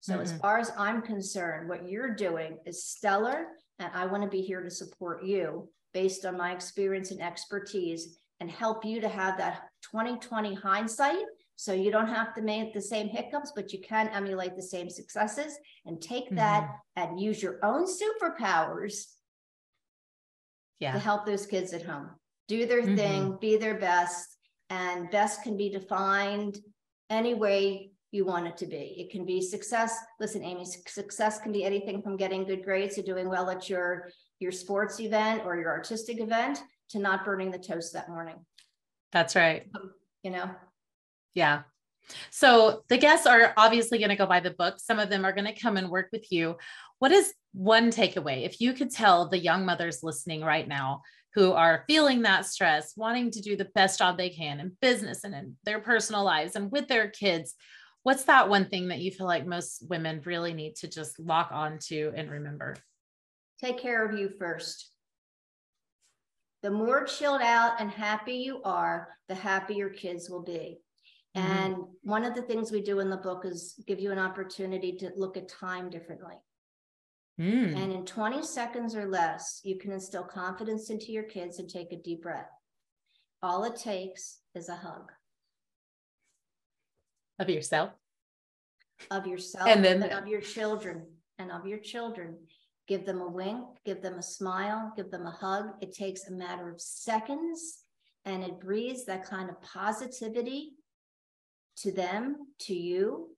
So, 0.00 0.14
mm-hmm. 0.14 0.22
as 0.22 0.32
far 0.38 0.58
as 0.58 0.72
I'm 0.78 1.02
concerned, 1.02 1.68
what 1.68 1.88
you're 1.88 2.14
doing 2.14 2.58
is 2.64 2.84
stellar, 2.84 3.46
and 3.78 3.90
I 3.94 4.06
want 4.06 4.22
to 4.22 4.28
be 4.28 4.42
here 4.42 4.62
to 4.62 4.70
support 4.70 5.24
you 5.24 5.68
based 5.92 6.24
on 6.24 6.36
my 6.36 6.52
experience 6.52 7.10
and 7.10 7.20
expertise 7.20 8.18
and 8.40 8.50
help 8.50 8.84
you 8.84 9.00
to 9.00 9.08
have 9.08 9.38
that 9.38 9.62
2020 9.90 10.54
hindsight 10.54 11.24
so 11.62 11.72
you 11.72 11.92
don't 11.92 12.08
have 12.08 12.34
to 12.34 12.42
make 12.42 12.74
the 12.74 12.80
same 12.80 13.08
hiccups, 13.08 13.52
but 13.54 13.72
you 13.72 13.78
can 13.78 14.08
emulate 14.08 14.56
the 14.56 14.62
same 14.62 14.90
successes 14.90 15.56
and 15.86 16.02
take 16.02 16.24
mm-hmm. 16.24 16.34
that 16.34 16.70
and 16.96 17.20
use 17.20 17.40
your 17.40 17.64
own 17.64 17.86
superpowers 17.86 19.04
yeah. 20.80 20.90
to 20.90 20.98
help 20.98 21.24
those 21.24 21.46
kids 21.46 21.72
at 21.72 21.84
home. 21.84 22.10
Do 22.48 22.66
their 22.66 22.82
mm-hmm. 22.82 22.96
thing, 22.96 23.38
be 23.40 23.58
their 23.58 23.78
best, 23.78 24.36
and 24.70 25.08
best 25.12 25.44
can 25.44 25.56
be 25.56 25.70
defined 25.70 26.58
any 27.10 27.34
way 27.34 27.92
you 28.10 28.24
want 28.24 28.48
it 28.48 28.56
to 28.56 28.66
be. 28.66 28.96
It 28.98 29.12
can 29.12 29.24
be 29.24 29.40
success. 29.40 29.96
Listen, 30.18 30.42
Amy, 30.42 30.64
success 30.64 31.38
can 31.38 31.52
be 31.52 31.62
anything 31.62 32.02
from 32.02 32.16
getting 32.16 32.42
good 32.42 32.64
grades 32.64 32.96
to 32.96 33.02
doing 33.02 33.28
well 33.28 33.48
at 33.50 33.70
your 33.70 34.10
your 34.40 34.50
sports 34.50 34.98
event 34.98 35.42
or 35.44 35.56
your 35.56 35.70
artistic 35.70 36.20
event 36.20 36.60
to 36.88 36.98
not 36.98 37.24
burning 37.24 37.52
the 37.52 37.58
toast 37.58 37.92
that 37.92 38.08
morning. 38.08 38.44
That's 39.12 39.36
right. 39.36 39.70
You 40.24 40.32
know, 40.32 40.50
yeah. 41.34 41.62
So 42.30 42.82
the 42.88 42.98
guests 42.98 43.26
are 43.26 43.54
obviously 43.56 43.98
going 43.98 44.10
to 44.10 44.16
go 44.16 44.26
by 44.26 44.40
the 44.40 44.50
book. 44.50 44.78
Some 44.78 44.98
of 44.98 45.08
them 45.08 45.24
are 45.24 45.32
going 45.32 45.46
to 45.46 45.60
come 45.60 45.76
and 45.76 45.88
work 45.88 46.08
with 46.12 46.30
you. 46.30 46.56
What 46.98 47.12
is 47.12 47.32
one 47.52 47.90
takeaway? 47.90 48.44
If 48.44 48.60
you 48.60 48.72
could 48.72 48.90
tell 48.90 49.28
the 49.28 49.38
young 49.38 49.64
mothers 49.64 50.02
listening 50.02 50.42
right 50.42 50.66
now 50.66 51.02
who 51.34 51.52
are 51.52 51.84
feeling 51.86 52.22
that 52.22 52.44
stress, 52.44 52.92
wanting 52.96 53.30
to 53.30 53.40
do 53.40 53.56
the 53.56 53.70
best 53.74 53.98
job 53.98 54.18
they 54.18 54.30
can 54.30 54.60
in 54.60 54.76
business 54.80 55.24
and 55.24 55.34
in 55.34 55.56
their 55.64 55.80
personal 55.80 56.24
lives 56.24 56.56
and 56.56 56.70
with 56.70 56.88
their 56.88 57.08
kids, 57.08 57.54
what's 58.02 58.24
that 58.24 58.48
one 58.48 58.66
thing 58.66 58.88
that 58.88 59.00
you 59.00 59.10
feel 59.10 59.26
like 59.26 59.46
most 59.46 59.84
women 59.88 60.20
really 60.24 60.52
need 60.52 60.76
to 60.76 60.88
just 60.88 61.18
lock 61.18 61.50
on 61.52 61.78
to 61.86 62.12
and 62.14 62.30
remember? 62.30 62.76
Take 63.60 63.78
care 63.78 64.04
of 64.04 64.18
you 64.18 64.30
first. 64.38 64.90
The 66.62 66.70
more 66.70 67.04
chilled 67.04 67.42
out 67.42 67.80
and 67.80 67.90
happy 67.90 68.34
you 68.34 68.60
are, 68.64 69.08
the 69.28 69.34
happier 69.34 69.88
kids 69.88 70.28
will 70.28 70.42
be. 70.42 70.81
Mm-hmm. 71.36 71.52
And 71.52 71.76
one 72.02 72.24
of 72.24 72.34
the 72.34 72.42
things 72.42 72.70
we 72.70 72.82
do 72.82 73.00
in 73.00 73.08
the 73.08 73.16
book 73.16 73.44
is 73.44 73.74
give 73.86 73.98
you 74.00 74.12
an 74.12 74.18
opportunity 74.18 74.92
to 74.98 75.10
look 75.16 75.36
at 75.36 75.48
time 75.48 75.88
differently. 75.88 76.34
Mm. 77.40 77.76
And 77.76 77.92
in 77.92 78.04
20 78.04 78.42
seconds 78.42 78.94
or 78.94 79.08
less, 79.08 79.60
you 79.64 79.78
can 79.78 79.92
instill 79.92 80.24
confidence 80.24 80.90
into 80.90 81.12
your 81.12 81.22
kids 81.22 81.58
and 81.58 81.68
take 81.68 81.92
a 81.92 81.96
deep 81.96 82.22
breath. 82.22 82.50
All 83.42 83.64
it 83.64 83.76
takes 83.76 84.40
is 84.54 84.68
a 84.68 84.76
hug 84.76 85.10
of 87.38 87.48
yourself, 87.48 87.90
of 89.10 89.26
yourself, 89.26 89.68
and 89.68 89.84
then 89.84 90.02
and 90.02 90.12
of 90.12 90.28
your 90.28 90.40
children, 90.40 91.06
and 91.38 91.50
of 91.50 91.66
your 91.66 91.78
children. 91.78 92.36
Give 92.88 93.06
them 93.06 93.20
a 93.20 93.28
wink, 93.28 93.64
give 93.84 94.02
them 94.02 94.18
a 94.18 94.22
smile, 94.22 94.92
give 94.96 95.10
them 95.10 95.26
a 95.26 95.30
hug. 95.30 95.66
It 95.80 95.94
takes 95.94 96.28
a 96.28 96.32
matter 96.32 96.68
of 96.68 96.80
seconds 96.80 97.84
and 98.24 98.42
it 98.42 98.60
breathes 98.60 99.04
that 99.06 99.24
kind 99.24 99.48
of 99.48 99.60
positivity 99.62 100.72
to 101.78 101.92
them, 101.92 102.36
to 102.60 102.74
you, 102.74 103.28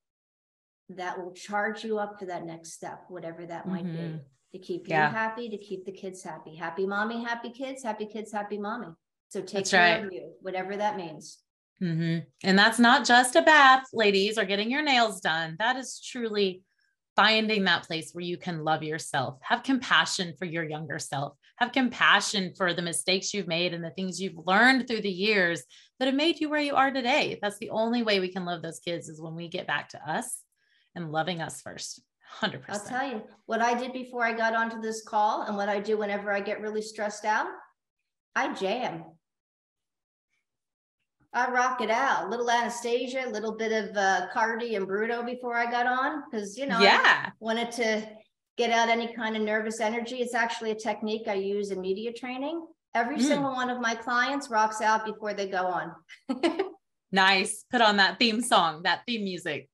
that 0.90 1.18
will 1.18 1.32
charge 1.32 1.84
you 1.84 1.98
up 1.98 2.18
for 2.18 2.26
that 2.26 2.44
next 2.44 2.72
step, 2.72 3.04
whatever 3.08 3.46
that 3.46 3.66
might 3.66 3.86
mm-hmm. 3.86 4.16
be, 4.16 4.20
to 4.52 4.58
keep 4.58 4.88
yeah. 4.88 5.08
you 5.08 5.16
happy, 5.16 5.48
to 5.48 5.58
keep 5.58 5.84
the 5.86 5.92
kids 5.92 6.22
happy. 6.22 6.54
Happy 6.54 6.86
mommy, 6.86 7.22
happy 7.22 7.50
kids, 7.50 7.82
happy 7.82 8.06
kids, 8.06 8.32
happy 8.32 8.58
mommy. 8.58 8.88
So 9.28 9.40
take 9.40 9.52
that's 9.52 9.70
care 9.70 9.80
right. 9.80 10.04
of 10.04 10.12
you, 10.12 10.32
whatever 10.40 10.76
that 10.76 10.96
means. 10.96 11.38
Mm-hmm. 11.82 12.20
And 12.44 12.58
that's 12.58 12.78
not 12.78 13.04
just 13.04 13.34
a 13.34 13.42
bath, 13.42 13.84
ladies, 13.92 14.38
or 14.38 14.44
getting 14.44 14.70
your 14.70 14.82
nails 14.82 15.20
done. 15.20 15.56
That 15.58 15.76
is 15.76 16.00
truly 16.00 16.62
finding 17.16 17.64
that 17.64 17.84
place 17.84 18.10
where 18.12 18.24
you 18.24 18.36
can 18.36 18.64
love 18.64 18.82
yourself, 18.82 19.38
have 19.42 19.62
compassion 19.62 20.34
for 20.38 20.44
your 20.44 20.64
younger 20.64 20.98
self, 20.98 21.34
have 21.56 21.72
compassion 21.72 22.52
for 22.56 22.74
the 22.74 22.82
mistakes 22.82 23.32
you've 23.32 23.46
made 23.46 23.72
and 23.72 23.84
the 23.84 23.90
things 23.90 24.20
you've 24.20 24.46
learned 24.46 24.86
through 24.86 25.00
the 25.00 25.10
years 25.10 25.62
that 26.04 26.10
have 26.10 26.16
made 26.16 26.38
you 26.38 26.50
where 26.50 26.60
you 26.60 26.74
are 26.74 26.90
today. 26.90 27.38
That's 27.40 27.56
the 27.56 27.70
only 27.70 28.02
way 28.02 28.20
we 28.20 28.28
can 28.28 28.44
love 28.44 28.60
those 28.60 28.78
kids 28.78 29.08
is 29.08 29.22
when 29.22 29.34
we 29.34 29.48
get 29.48 29.66
back 29.66 29.88
to 29.90 30.10
us 30.10 30.42
and 30.94 31.10
loving 31.10 31.40
us 31.40 31.62
first. 31.62 32.02
100%. 32.42 32.62
I'll 32.68 32.78
tell 32.78 33.08
you 33.08 33.22
what 33.46 33.62
I 33.62 33.72
did 33.72 33.94
before 33.94 34.22
I 34.22 34.34
got 34.34 34.54
onto 34.54 34.82
this 34.82 35.02
call 35.02 35.42
and 35.42 35.56
what 35.56 35.70
I 35.70 35.80
do 35.80 35.96
whenever 35.96 36.30
I 36.30 36.40
get 36.40 36.60
really 36.60 36.82
stressed 36.82 37.24
out. 37.24 37.46
I 38.36 38.52
jam. 38.52 39.04
I 41.32 41.50
rock 41.50 41.80
it 41.80 41.90
out. 41.90 42.26
A 42.26 42.28
little 42.28 42.50
Anastasia, 42.50 43.24
a 43.26 43.30
little 43.30 43.56
bit 43.56 43.72
of 43.72 43.96
uh, 43.96 44.26
Cardi 44.30 44.74
and 44.74 44.86
Bruno 44.86 45.22
before 45.22 45.56
I 45.56 45.70
got 45.70 45.86
on 45.86 46.22
because 46.30 46.58
you 46.58 46.66
know 46.66 46.80
yeah, 46.80 47.00
I 47.02 47.30
wanted 47.40 47.72
to 47.72 48.06
get 48.58 48.70
out 48.70 48.90
any 48.90 49.14
kind 49.14 49.36
of 49.36 49.42
nervous 49.42 49.80
energy. 49.80 50.16
It's 50.16 50.34
actually 50.34 50.70
a 50.70 50.76
technique 50.76 51.28
I 51.28 51.34
use 51.34 51.70
in 51.70 51.80
media 51.80 52.12
training. 52.12 52.66
Every 52.94 53.16
mm. 53.16 53.22
single 53.22 53.52
one 53.52 53.70
of 53.70 53.80
my 53.80 53.94
clients 53.94 54.50
rocks 54.50 54.80
out 54.80 55.04
before 55.04 55.34
they 55.34 55.48
go 55.48 55.66
on. 55.66 55.94
nice. 57.12 57.64
Put 57.70 57.80
on 57.80 57.96
that 57.96 58.18
theme 58.18 58.40
song, 58.40 58.82
that 58.84 59.02
theme 59.06 59.24
music. 59.24 59.68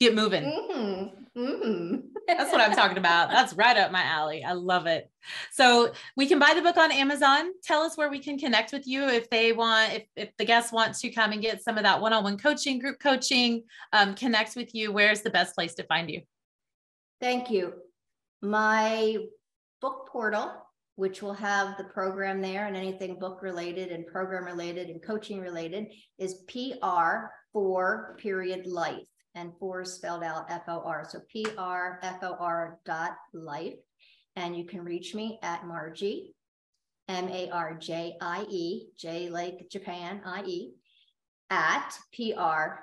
Get 0.00 0.14
moving. 0.14 0.44
Mm-hmm. 0.44 1.40
Mm-hmm. 1.40 1.96
That's 2.26 2.52
what 2.52 2.60
I'm 2.60 2.74
talking 2.74 2.98
about. 2.98 3.30
That's 3.30 3.54
right 3.54 3.76
up 3.76 3.90
my 3.90 4.02
alley. 4.02 4.44
I 4.44 4.52
love 4.52 4.86
it. 4.86 5.10
So 5.50 5.92
we 6.16 6.26
can 6.26 6.38
buy 6.38 6.52
the 6.54 6.62
book 6.62 6.76
on 6.76 6.92
Amazon. 6.92 7.50
Tell 7.64 7.82
us 7.82 7.96
where 7.96 8.10
we 8.10 8.18
can 8.18 8.38
connect 8.38 8.72
with 8.72 8.86
you 8.86 9.08
if 9.08 9.30
they 9.30 9.52
want, 9.52 9.92
if, 9.94 10.04
if 10.16 10.36
the 10.36 10.44
guests 10.44 10.72
want 10.72 10.94
to 10.98 11.10
come 11.10 11.32
and 11.32 11.42
get 11.42 11.62
some 11.62 11.78
of 11.78 11.84
that 11.84 12.00
one-on-one 12.00 12.38
coaching, 12.38 12.78
group 12.78 12.98
coaching, 13.00 13.64
um, 13.92 14.14
connect 14.14 14.56
with 14.56 14.74
you. 14.74 14.92
Where's 14.92 15.22
the 15.22 15.30
best 15.30 15.54
place 15.54 15.74
to 15.74 15.84
find 15.84 16.10
you? 16.10 16.22
Thank 17.20 17.50
you. 17.50 17.74
My 18.42 19.16
book 19.80 20.08
portal, 20.12 20.52
which 20.98 21.22
will 21.22 21.32
have 21.32 21.78
the 21.78 21.84
program 21.84 22.42
there 22.42 22.66
and 22.66 22.76
anything 22.76 23.20
book 23.20 23.40
related 23.40 23.90
and 23.92 24.04
program 24.04 24.44
related 24.44 24.88
and 24.88 25.00
coaching 25.00 25.38
related, 25.38 25.86
is 26.18 26.42
PR 26.48 27.28
for 27.52 28.16
period 28.18 28.66
life 28.66 29.06
and 29.36 29.52
four 29.60 29.84
spelled 29.84 30.24
out 30.24 30.50
F 30.50 30.62
O 30.66 30.82
R. 30.84 31.06
So 31.08 31.20
P 31.32 31.46
R 31.56 32.00
F 32.02 32.18
O 32.22 32.34
R 32.40 32.80
dot 32.84 33.12
life. 33.32 33.76
And 34.34 34.56
you 34.56 34.64
can 34.64 34.80
reach 34.84 35.14
me 35.14 35.38
at 35.40 35.62
Marjie, 35.62 36.32
M 37.06 37.28
A 37.28 37.48
R 37.50 37.74
J 37.78 38.16
E, 38.50 39.28
like 39.30 39.68
Japan, 39.70 40.20
I 40.26 40.42
E, 40.46 40.72
at 41.48 41.96
PR 42.12 42.80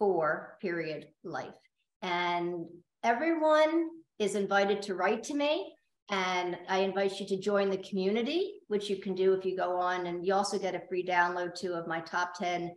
for 0.00 0.58
period 0.60 1.06
life. 1.22 1.54
And 2.02 2.66
everyone 3.04 3.88
is 4.18 4.34
invited 4.34 4.82
to 4.82 4.96
write 4.96 5.22
to 5.24 5.34
me. 5.34 5.75
And 6.08 6.56
I 6.68 6.78
invite 6.78 7.18
you 7.18 7.26
to 7.26 7.36
join 7.36 7.70
the 7.70 7.78
community, 7.78 8.60
which 8.68 8.88
you 8.88 8.96
can 8.96 9.14
do 9.14 9.32
if 9.32 9.44
you 9.44 9.56
go 9.56 9.76
on. 9.76 10.06
And 10.06 10.24
you 10.24 10.34
also 10.34 10.58
get 10.58 10.74
a 10.74 10.82
free 10.88 11.04
download 11.04 11.54
too 11.54 11.72
of 11.72 11.88
my 11.88 12.00
top 12.00 12.38
10 12.38 12.72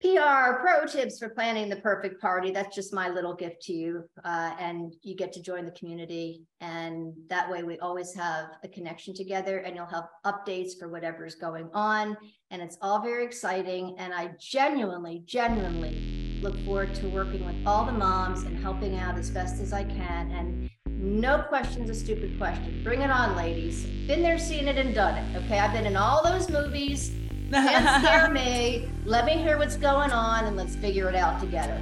PR 0.00 0.62
pro 0.62 0.86
tips 0.86 1.18
for 1.18 1.28
planning 1.28 1.68
the 1.68 1.76
perfect 1.76 2.22
party. 2.22 2.50
That's 2.50 2.74
just 2.74 2.94
my 2.94 3.10
little 3.10 3.34
gift 3.34 3.60
to 3.62 3.74
you. 3.74 4.04
Uh, 4.24 4.52
and 4.58 4.94
you 5.02 5.14
get 5.14 5.30
to 5.34 5.42
join 5.42 5.66
the 5.66 5.72
community. 5.72 6.42
And 6.60 7.12
that 7.28 7.50
way 7.50 7.64
we 7.64 7.78
always 7.80 8.14
have 8.14 8.46
a 8.64 8.68
connection 8.68 9.14
together 9.14 9.58
and 9.58 9.76
you'll 9.76 9.84
have 9.86 10.04
updates 10.24 10.70
for 10.78 10.88
whatever's 10.88 11.34
going 11.34 11.68
on. 11.74 12.16
And 12.50 12.62
it's 12.62 12.78
all 12.80 13.02
very 13.02 13.24
exciting. 13.24 13.94
And 13.98 14.14
I 14.14 14.30
genuinely, 14.40 15.22
genuinely 15.26 16.38
look 16.40 16.58
forward 16.64 16.94
to 16.94 17.08
working 17.08 17.44
with 17.44 17.56
all 17.66 17.84
the 17.84 17.92
moms 17.92 18.44
and 18.44 18.58
helping 18.58 18.96
out 18.96 19.18
as 19.18 19.30
best 19.30 19.60
as 19.60 19.74
I 19.74 19.84
can. 19.84 20.30
And 20.30 20.59
no 21.00 21.42
question's 21.42 21.90
a 21.90 21.94
stupid 21.94 22.36
question. 22.38 22.82
Bring 22.84 23.02
it 23.02 23.10
on, 23.10 23.36
ladies. 23.36 23.84
Been 24.06 24.22
there, 24.22 24.38
seen 24.38 24.68
it, 24.68 24.76
and 24.76 24.94
done 24.94 25.16
it. 25.16 25.44
Okay. 25.44 25.58
I've 25.58 25.72
been 25.72 25.86
in 25.86 25.96
all 25.96 26.22
those 26.22 26.48
movies 26.48 27.12
can't 27.50 28.04
scare 28.04 28.30
me. 28.32 28.90
Let 29.04 29.24
me 29.24 29.32
hear 29.32 29.58
what's 29.58 29.76
going 29.76 30.10
on 30.10 30.44
and 30.44 30.56
let's 30.56 30.76
figure 30.76 31.08
it 31.08 31.14
out 31.14 31.40
together. 31.40 31.80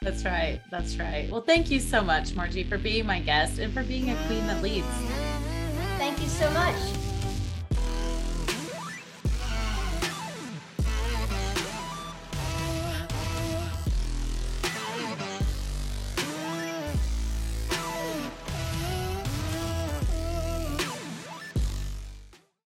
That's 0.00 0.24
right. 0.24 0.60
That's 0.70 0.96
right. 0.96 1.30
Well, 1.30 1.42
thank 1.42 1.70
you 1.70 1.78
so 1.78 2.02
much, 2.02 2.30
Marjie, 2.30 2.68
for 2.68 2.78
being 2.78 3.06
my 3.06 3.20
guest 3.20 3.58
and 3.58 3.72
for 3.72 3.84
being 3.84 4.10
a 4.10 4.16
queen 4.26 4.46
that 4.48 4.62
leads. 4.62 4.86
Thank 5.98 6.20
you 6.20 6.28
so 6.28 6.50
much. 6.50 7.01